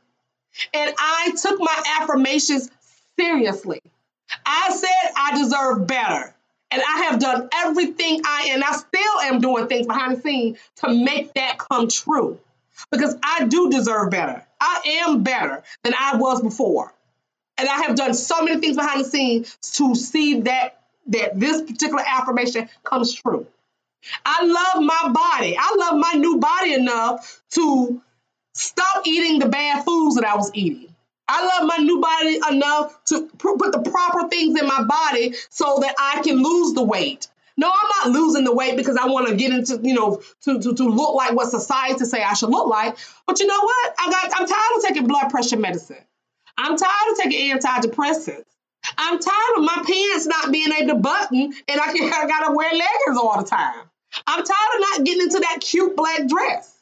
And 0.72 0.94
I 0.98 1.32
took 1.40 1.58
my 1.60 1.98
affirmations 2.00 2.70
seriously. 3.18 3.80
I 4.44 4.70
said 4.70 5.12
I 5.16 5.38
deserve 5.38 5.86
better. 5.86 6.34
And 6.70 6.82
I 6.82 7.04
have 7.04 7.20
done 7.20 7.48
everything 7.52 8.20
I 8.24 8.48
and 8.50 8.64
I 8.64 8.72
still 8.72 9.20
am 9.22 9.40
doing 9.40 9.68
things 9.68 9.86
behind 9.86 10.16
the 10.16 10.20
scenes 10.20 10.58
to 10.76 10.92
make 10.92 11.32
that 11.34 11.58
come 11.58 11.88
true. 11.88 12.40
Because 12.90 13.16
I 13.22 13.44
do 13.44 13.70
deserve 13.70 14.10
better. 14.10 14.44
I 14.60 15.04
am 15.04 15.22
better 15.22 15.62
than 15.84 15.94
I 15.98 16.16
was 16.16 16.42
before. 16.42 16.92
And 17.56 17.68
I 17.68 17.82
have 17.82 17.96
done 17.96 18.14
so 18.14 18.42
many 18.42 18.60
things 18.60 18.76
behind 18.76 19.00
the 19.00 19.08
scenes 19.08 19.56
to 19.74 19.94
see 19.94 20.40
that 20.40 20.80
that 21.08 21.38
this 21.38 21.62
particular 21.62 22.02
affirmation 22.04 22.68
comes 22.82 23.12
true. 23.14 23.46
I 24.24 24.44
love 24.44 24.84
my 24.84 25.12
body. 25.12 25.56
I 25.58 25.74
love 25.78 25.98
my 25.98 26.12
new 26.18 26.38
body 26.38 26.74
enough 26.74 27.42
to 27.52 28.02
stop 28.54 29.06
eating 29.06 29.38
the 29.38 29.48
bad 29.48 29.84
foods 29.84 30.16
that 30.16 30.24
I 30.24 30.36
was 30.36 30.50
eating. 30.54 30.93
I 31.26 31.46
love 31.46 31.68
my 31.68 31.78
new 31.78 32.00
body 32.00 32.40
enough 32.50 33.02
to 33.06 33.26
put 33.38 33.72
the 33.72 33.90
proper 33.90 34.28
things 34.28 34.60
in 34.60 34.66
my 34.66 34.84
body 34.84 35.34
so 35.50 35.78
that 35.80 35.94
I 35.98 36.22
can 36.22 36.42
lose 36.42 36.74
the 36.74 36.82
weight. 36.84 37.28
No, 37.56 37.70
I'm 37.70 38.12
not 38.12 38.20
losing 38.20 38.44
the 38.44 38.54
weight 38.54 38.76
because 38.76 38.96
I 38.96 39.06
want 39.06 39.28
to 39.28 39.36
get 39.36 39.52
into, 39.52 39.80
you 39.82 39.94
know, 39.94 40.20
to, 40.42 40.60
to, 40.60 40.74
to 40.74 40.84
look 40.88 41.14
like 41.14 41.34
what 41.34 41.50
society 41.50 42.04
say 42.04 42.22
I 42.22 42.34
should 42.34 42.50
look 42.50 42.66
like. 42.66 42.98
But 43.26 43.38
you 43.40 43.46
know 43.46 43.60
what? 43.60 43.94
I 43.98 44.10
got 44.10 44.40
I'm 44.40 44.46
tired 44.46 44.76
of 44.76 44.82
taking 44.82 45.06
blood 45.06 45.30
pressure 45.30 45.56
medicine. 45.56 46.04
I'm 46.58 46.76
tired 46.76 47.12
of 47.12 47.18
taking 47.18 47.56
antidepressants. 47.56 48.44
I'm 48.98 49.18
tired 49.18 49.56
of 49.56 49.64
my 49.64 49.82
pants 49.86 50.26
not 50.26 50.52
being 50.52 50.72
able 50.72 50.94
to 50.94 51.00
button 51.00 51.54
and 51.68 51.80
I, 51.80 51.86
I 52.22 52.26
gotta 52.26 52.54
wear 52.54 52.70
leggings 52.70 53.18
all 53.18 53.40
the 53.40 53.48
time. 53.48 53.82
I'm 54.26 54.44
tired 54.44 54.74
of 54.74 54.80
not 54.80 55.04
getting 55.04 55.22
into 55.22 55.38
that 55.40 55.58
cute 55.60 55.96
black 55.96 56.26
dress. 56.26 56.73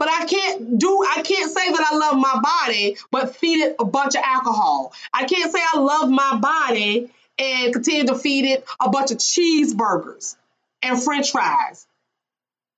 But 0.00 0.08
I 0.08 0.24
can't 0.24 0.78
do, 0.78 1.04
I 1.06 1.20
can't 1.20 1.52
say 1.52 1.70
that 1.72 1.88
I 1.92 1.94
love 1.94 2.16
my 2.16 2.40
body, 2.40 2.96
but 3.10 3.36
feed 3.36 3.60
it 3.60 3.76
a 3.78 3.84
bunch 3.84 4.14
of 4.14 4.22
alcohol. 4.24 4.94
I 5.12 5.26
can't 5.26 5.52
say 5.52 5.60
I 5.74 5.78
love 5.78 6.08
my 6.08 6.38
body 6.38 7.10
and 7.38 7.70
continue 7.70 8.06
to 8.06 8.14
feed 8.14 8.46
it 8.46 8.64
a 8.80 8.88
bunch 8.88 9.10
of 9.10 9.18
cheeseburgers 9.18 10.36
and 10.80 11.02
french 11.02 11.32
fries. 11.32 11.86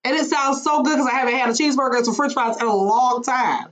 And 0.03 0.17
it 0.17 0.25
sounds 0.25 0.65
so 0.65 0.83
good 0.83 0.97
because 0.97 1.07
I 1.07 1.15
haven't 1.15 1.35
had 1.35 1.49
a 1.51 1.53
cheeseburger 1.53 1.99
and 1.99 2.05
some 2.05 2.17
french 2.17 2.33
fries 2.33 2.61
in 2.61 2.67
a 2.67 2.75
long 2.75 3.23
time. 3.23 3.69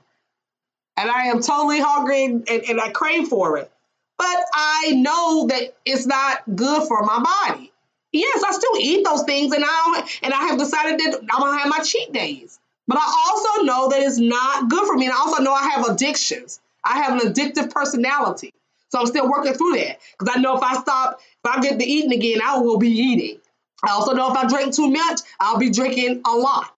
And 0.96 1.10
I 1.10 1.24
am 1.24 1.42
totally 1.42 1.80
hungry 1.80 2.26
and, 2.26 2.48
and 2.48 2.80
I 2.80 2.90
crave 2.90 3.26
for 3.26 3.58
it. 3.58 3.68
But 4.16 4.44
I 4.54 4.92
know 4.94 5.48
that 5.48 5.74
it's 5.84 6.06
not 6.06 6.42
good 6.54 6.86
for 6.86 7.02
my 7.02 7.18
body. 7.48 7.72
Yes, 8.12 8.44
I 8.44 8.52
still 8.52 8.76
eat 8.78 9.04
those 9.04 9.24
things 9.24 9.52
and 9.52 9.64
I 9.66 10.08
and 10.22 10.32
I 10.32 10.44
have 10.44 10.58
decided 10.58 11.00
that 11.00 11.20
I'm 11.32 11.40
gonna 11.40 11.58
have 11.58 11.68
my 11.68 11.80
cheat 11.80 12.12
days. 12.12 12.60
But 12.86 12.98
I 12.98 13.30
also 13.30 13.62
know 13.64 13.88
that 13.90 14.00
it's 14.00 14.18
not 14.18 14.68
good 14.68 14.86
for 14.86 14.96
me. 14.96 15.06
And 15.06 15.14
I 15.14 15.18
also 15.18 15.42
know 15.42 15.52
I 15.52 15.68
have 15.70 15.86
addictions. 15.88 16.60
I 16.84 17.02
have 17.02 17.20
an 17.20 17.32
addictive 17.32 17.72
personality. 17.72 18.52
So 18.88 18.98
I'm 18.98 19.06
still 19.06 19.30
working 19.30 19.54
through 19.54 19.76
that. 19.76 19.98
Because 20.18 20.34
I 20.36 20.40
know 20.40 20.56
if 20.56 20.62
I 20.62 20.80
stop, 20.80 21.20
if 21.44 21.50
I 21.50 21.60
get 21.60 21.78
to 21.78 21.84
eating 21.84 22.12
again, 22.12 22.40
I 22.44 22.58
will 22.58 22.78
be 22.78 22.90
eating. 22.90 23.40
I 23.82 23.92
also 23.92 24.12
know 24.12 24.30
if 24.30 24.36
I 24.36 24.48
drink 24.48 24.74
too 24.74 24.90
much, 24.90 25.20
I'll 25.38 25.58
be 25.58 25.70
drinking 25.70 26.22
a 26.26 26.32
lot. 26.32 26.72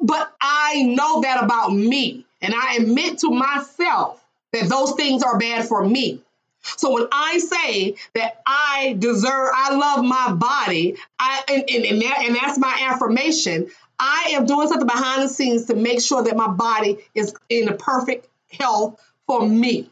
But 0.00 0.32
I 0.40 0.84
know 0.84 1.22
that 1.22 1.42
about 1.42 1.72
me. 1.72 2.24
And 2.40 2.54
I 2.54 2.76
admit 2.76 3.18
to 3.18 3.30
myself 3.30 4.24
that 4.52 4.68
those 4.68 4.92
things 4.92 5.22
are 5.22 5.38
bad 5.38 5.66
for 5.66 5.84
me. 5.84 6.22
So 6.62 6.92
when 6.92 7.08
I 7.12 7.38
say 7.38 7.96
that 8.14 8.42
I 8.46 8.96
deserve, 8.98 9.50
I 9.54 9.74
love 9.74 10.04
my 10.04 10.32
body, 10.32 10.96
I 11.18 11.42
and, 11.48 11.64
and, 11.68 11.84
and, 11.84 12.02
that, 12.02 12.24
and 12.26 12.36
that's 12.36 12.58
my 12.58 12.88
affirmation, 12.90 13.70
I 13.98 14.30
am 14.32 14.46
doing 14.46 14.68
something 14.68 14.86
behind 14.86 15.22
the 15.22 15.28
scenes 15.28 15.66
to 15.66 15.74
make 15.74 16.00
sure 16.00 16.22
that 16.22 16.36
my 16.36 16.48
body 16.48 16.98
is 17.14 17.34
in 17.48 17.66
the 17.66 17.74
perfect 17.74 18.28
health 18.50 19.00
for 19.26 19.46
me. 19.46 19.90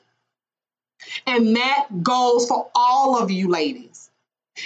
And 1.27 1.57
that 1.57 1.87
goes 2.03 2.47
for 2.47 2.71
all 2.75 3.21
of 3.21 3.31
you 3.31 3.49
ladies. 3.49 4.11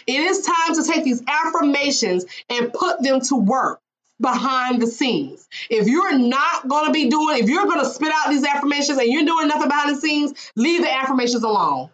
It 0.07 0.21
is 0.21 0.43
time 0.47 0.75
to 0.77 0.85
take 0.85 1.05
these 1.05 1.23
affirmations 1.27 2.25
and 2.49 2.73
put 2.73 3.03
them 3.03 3.21
to 3.23 3.37
work 3.37 3.81
behind 4.21 4.81
the 4.81 4.87
scenes. 4.87 5.49
If 5.69 5.89
you're 5.89 6.17
not 6.17 6.69
going 6.69 6.87
to 6.87 6.93
be 6.93 7.09
doing, 7.09 7.43
if 7.43 7.49
you're 7.49 7.65
going 7.65 7.81
to 7.81 7.87
spit 7.87 8.13
out 8.15 8.31
these 8.31 8.45
affirmations 8.45 8.99
and 8.99 9.11
you're 9.11 9.25
doing 9.25 9.49
nothing 9.49 9.69
behind 9.69 9.97
the 9.97 10.01
scenes, 10.01 10.53
leave 10.55 10.83
the 10.83 10.93
affirmations 10.93 11.43
alone. 11.43 11.91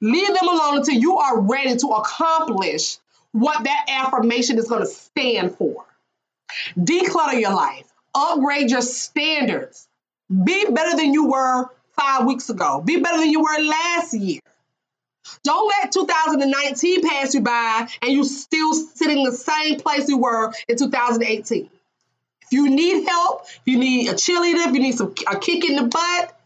Leave 0.00 0.28
them 0.28 0.48
alone 0.48 0.78
until 0.78 0.94
you 0.94 1.18
are 1.18 1.40
ready 1.40 1.76
to 1.76 1.88
accomplish 1.88 2.98
what 3.32 3.64
that 3.64 3.86
affirmation 3.88 4.58
is 4.58 4.68
going 4.68 4.82
to 4.82 4.86
stand 4.86 5.56
for. 5.56 5.83
Declutter 6.78 7.40
your 7.40 7.54
life, 7.54 7.86
upgrade 8.14 8.70
your 8.70 8.82
standards, 8.82 9.88
be 10.28 10.66
better 10.70 10.96
than 10.96 11.12
you 11.12 11.28
were 11.30 11.68
five 11.92 12.26
weeks 12.26 12.50
ago, 12.50 12.80
be 12.80 13.00
better 13.00 13.18
than 13.18 13.30
you 13.30 13.42
were 13.42 13.62
last 13.62 14.14
year. 14.14 14.40
Don't 15.42 15.68
let 15.68 15.92
2019 15.92 17.08
pass 17.08 17.34
you 17.34 17.40
by 17.40 17.88
and 18.02 18.12
you 18.12 18.24
still 18.24 18.74
sitting 18.74 19.18
in 19.18 19.24
the 19.24 19.32
same 19.32 19.80
place 19.80 20.08
you 20.08 20.18
were 20.18 20.52
in 20.68 20.76
2018. 20.76 21.70
If 22.42 22.52
you 22.52 22.68
need 22.68 23.06
help, 23.06 23.46
if 23.46 23.62
you 23.64 23.78
need 23.78 24.08
a 24.08 24.14
cheerleader, 24.14 24.66
if 24.68 24.74
you 24.74 24.80
need 24.80 24.94
some 24.94 25.14
a 25.26 25.38
kick 25.38 25.68
in 25.68 25.76
the 25.76 25.84
butt, 25.84 26.40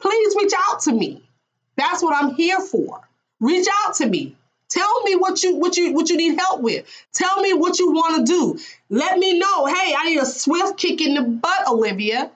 please 0.00 0.36
reach 0.36 0.52
out 0.56 0.80
to 0.82 0.92
me. 0.92 1.22
That's 1.76 2.02
what 2.02 2.14
I'm 2.14 2.34
here 2.34 2.60
for. 2.60 3.00
Reach 3.40 3.66
out 3.84 3.94
to 3.96 4.06
me. 4.06 4.36
Tell 4.70 5.02
me 5.02 5.16
what 5.16 5.42
you 5.42 5.56
what 5.56 5.76
you 5.76 5.92
what 5.92 6.08
you 6.08 6.16
need 6.16 6.38
help 6.38 6.60
with. 6.60 6.86
Tell 7.12 7.40
me 7.40 7.52
what 7.52 7.78
you 7.78 7.90
want 7.90 8.26
to 8.26 8.32
do. 8.32 8.60
Let 8.88 9.18
me 9.18 9.38
know. 9.38 9.66
Hey, 9.66 9.94
I 9.98 10.04
need 10.06 10.18
a 10.18 10.26
swift 10.26 10.78
kick 10.78 11.00
in 11.00 11.14
the 11.14 11.22
butt, 11.22 11.68
Olivia. 11.68 12.30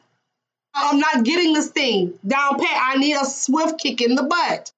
I'm 0.74 0.98
not 0.98 1.24
getting 1.24 1.52
this 1.52 1.70
thing 1.70 2.14
down 2.26 2.58
pat. 2.58 2.94
I 2.94 2.96
need 2.96 3.14
a 3.14 3.24
swift 3.24 3.80
kick 3.80 4.00
in 4.00 4.16
the 4.16 4.24
butt. 4.24 4.72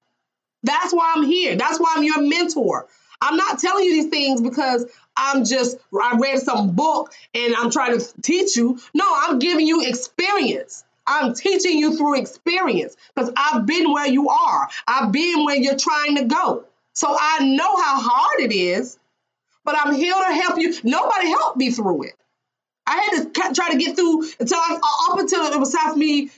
That's 0.62 0.92
why 0.92 1.14
I'm 1.16 1.24
here. 1.24 1.56
That's 1.56 1.78
why 1.78 1.94
I'm 1.96 2.04
your 2.04 2.20
mentor. 2.20 2.86
I'm 3.22 3.36
not 3.36 3.58
telling 3.58 3.84
you 3.84 4.02
these 4.02 4.10
things 4.10 4.42
because 4.42 4.84
I'm 5.16 5.44
just 5.44 5.78
I 5.98 6.18
read 6.20 6.40
some 6.40 6.72
book 6.72 7.12
and 7.34 7.54
I'm 7.56 7.70
trying 7.70 7.98
to 7.98 8.20
teach 8.20 8.56
you. 8.56 8.78
No, 8.92 9.04
I'm 9.08 9.38
giving 9.38 9.66
you 9.66 9.82
experience. 9.86 10.84
I'm 11.06 11.34
teaching 11.34 11.78
you 11.78 11.96
through 11.96 12.20
experience 12.20 12.96
because 13.14 13.32
I've 13.36 13.64
been 13.64 13.92
where 13.92 14.08
you 14.08 14.28
are. 14.28 14.68
I've 14.86 15.12
been 15.12 15.44
where 15.44 15.56
you're 15.56 15.78
trying 15.78 16.16
to 16.16 16.24
go. 16.24 16.64
So 16.96 17.14
I 17.18 17.44
know 17.44 17.76
how 17.76 18.00
hard 18.00 18.40
it 18.40 18.52
is, 18.54 18.98
but 19.64 19.76
I'm 19.78 19.94
here 19.94 20.14
to 20.14 20.34
help 20.34 20.58
you. 20.58 20.74
Nobody 20.82 21.28
helped 21.28 21.58
me 21.58 21.70
through 21.70 22.04
it. 22.04 22.14
I 22.86 22.96
had 22.96 23.34
to 23.34 23.54
try 23.54 23.70
to 23.70 23.76
get 23.76 23.96
through 23.96 24.24
until 24.40 24.58
I, 24.58 24.78
uh, 24.82 25.12
up 25.12 25.18
until 25.18 25.44
it 25.44 25.60
was 25.60 25.72
time 25.74 25.92
for 25.92 25.98
me, 25.98 26.30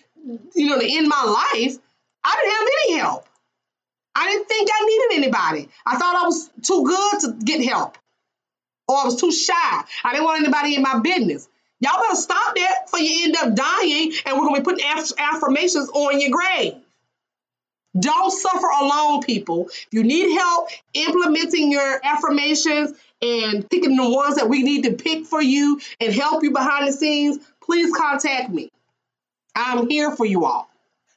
you 0.55 0.69
know, 0.69 0.81
to 0.81 0.97
end 0.97 1.07
my 1.07 1.23
life. 1.23 1.79
I 2.25 2.37
didn't 2.37 2.57
have 2.57 2.69
any 2.85 2.99
help. 2.99 3.29
I 4.17 4.27
didn't 4.33 4.49
think 4.49 4.69
I 4.73 4.85
needed 4.85 5.25
anybody. 5.25 5.69
I 5.87 5.97
thought 5.97 6.17
I 6.17 6.25
was 6.27 6.51
too 6.63 6.83
good 6.85 7.21
to 7.21 7.45
get 7.45 7.65
help, 7.65 7.97
or 8.89 8.99
I 8.99 9.05
was 9.05 9.21
too 9.21 9.31
shy. 9.31 9.55
I 9.55 10.13
didn't 10.13 10.25
want 10.25 10.41
anybody 10.43 10.75
in 10.75 10.83
my 10.83 10.99
business. 10.99 11.49
Y'all 11.79 12.03
better 12.03 12.17
stop 12.17 12.57
that 12.57 12.87
before 12.87 12.99
you 12.99 13.27
end 13.27 13.37
up 13.37 13.55
dying, 13.55 14.13
and 14.27 14.37
we're 14.37 14.45
gonna 14.47 14.59
be 14.59 14.65
putting 14.65 14.85
aff- 14.85 15.13
affirmations 15.19 15.89
on 15.91 16.21
your 16.21 16.31
grave. 16.31 16.83
Don't 17.99 18.31
suffer 18.31 18.67
alone, 18.81 19.23
people. 19.23 19.69
If 19.69 19.89
you 19.93 20.03
need 20.03 20.37
help 20.37 20.69
implementing 20.95 21.73
your 21.73 22.01
affirmations 22.05 22.93
and 23.23 23.69
picking 23.69 23.97
the 23.97 24.09
ones 24.09 24.37
that 24.37 24.49
we 24.49 24.63
need 24.63 24.85
to 24.85 24.93
pick 24.93 25.27
for 25.27 25.43
you 25.43 25.81
and 26.01 26.13
help 26.13 26.43
you 26.43 26.53
behind 26.53 26.89
the 26.89 26.93
scenes, 26.93 27.39
please 27.63 27.95
contact 27.95 28.51
me. 28.51 28.71
I'm 29.55 29.89
here 29.89 30.15
for 30.15 30.25
you 30.25 30.45
all. 30.45 30.71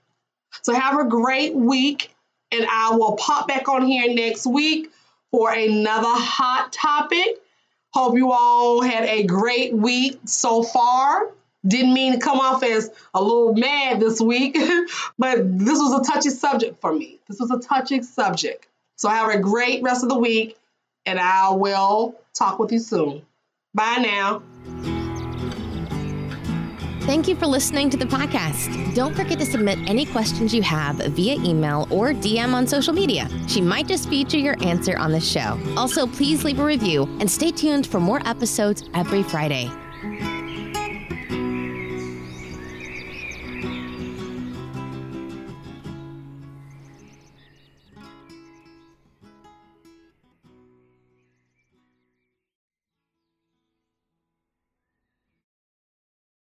So 0.61 0.73
have 0.73 0.99
a 0.99 1.05
great 1.05 1.53
week 1.53 2.13
and 2.51 2.65
I 2.69 2.95
will 2.95 3.15
pop 3.15 3.47
back 3.47 3.69
on 3.69 3.85
here 3.85 4.13
next 4.13 4.45
week 4.45 4.91
for 5.31 5.51
another 5.51 6.11
hot 6.11 6.73
topic. 6.73 7.41
Hope 7.93 8.15
you 8.15 8.31
all 8.31 8.81
had 8.81 9.05
a 9.05 9.23
great 9.23 9.73
week 9.73 10.19
so 10.25 10.63
far. 10.63 11.29
Didn't 11.65 11.93
mean 11.93 12.13
to 12.13 12.19
come 12.19 12.39
off 12.39 12.63
as 12.63 12.89
a 13.13 13.21
little 13.21 13.53
mad 13.53 13.99
this 13.99 14.19
week, 14.19 14.57
but 15.19 15.59
this 15.59 15.77
was 15.77 16.01
a 16.01 16.11
touchy 16.11 16.29
subject 16.29 16.81
for 16.81 16.93
me. 16.93 17.19
This 17.27 17.39
was 17.39 17.51
a 17.51 17.59
touchy 17.59 18.01
subject. 18.01 18.67
So 19.01 19.09
have 19.09 19.33
a 19.33 19.39
great 19.39 19.81
rest 19.81 20.03
of 20.03 20.09
the 20.09 20.19
week, 20.19 20.59
and 21.07 21.19
I 21.19 21.49
will 21.49 22.13
talk 22.35 22.59
with 22.59 22.71
you 22.71 22.77
soon. 22.77 23.23
Bye 23.73 23.97
now. 23.97 24.43
Thank 27.07 27.27
you 27.27 27.35
for 27.35 27.47
listening 27.47 27.89
to 27.89 27.97
the 27.97 28.05
podcast. 28.05 28.93
Don't 28.93 29.15
forget 29.15 29.39
to 29.39 29.45
submit 29.47 29.79
any 29.89 30.05
questions 30.05 30.53
you 30.53 30.61
have 30.61 30.97
via 30.97 31.33
email 31.33 31.87
or 31.89 32.13
DM 32.13 32.53
on 32.53 32.67
social 32.67 32.93
media. 32.93 33.27
She 33.47 33.59
might 33.59 33.87
just 33.87 34.07
feature 34.07 34.37
your 34.37 34.55
answer 34.63 34.95
on 34.99 35.11
the 35.11 35.19
show. 35.19 35.59
Also, 35.75 36.05
please 36.05 36.43
leave 36.43 36.59
a 36.59 36.63
review 36.63 37.05
and 37.19 37.29
stay 37.29 37.49
tuned 37.49 37.87
for 37.87 37.99
more 37.99 38.21
episodes 38.27 38.83
every 38.93 39.23
Friday. 39.23 39.71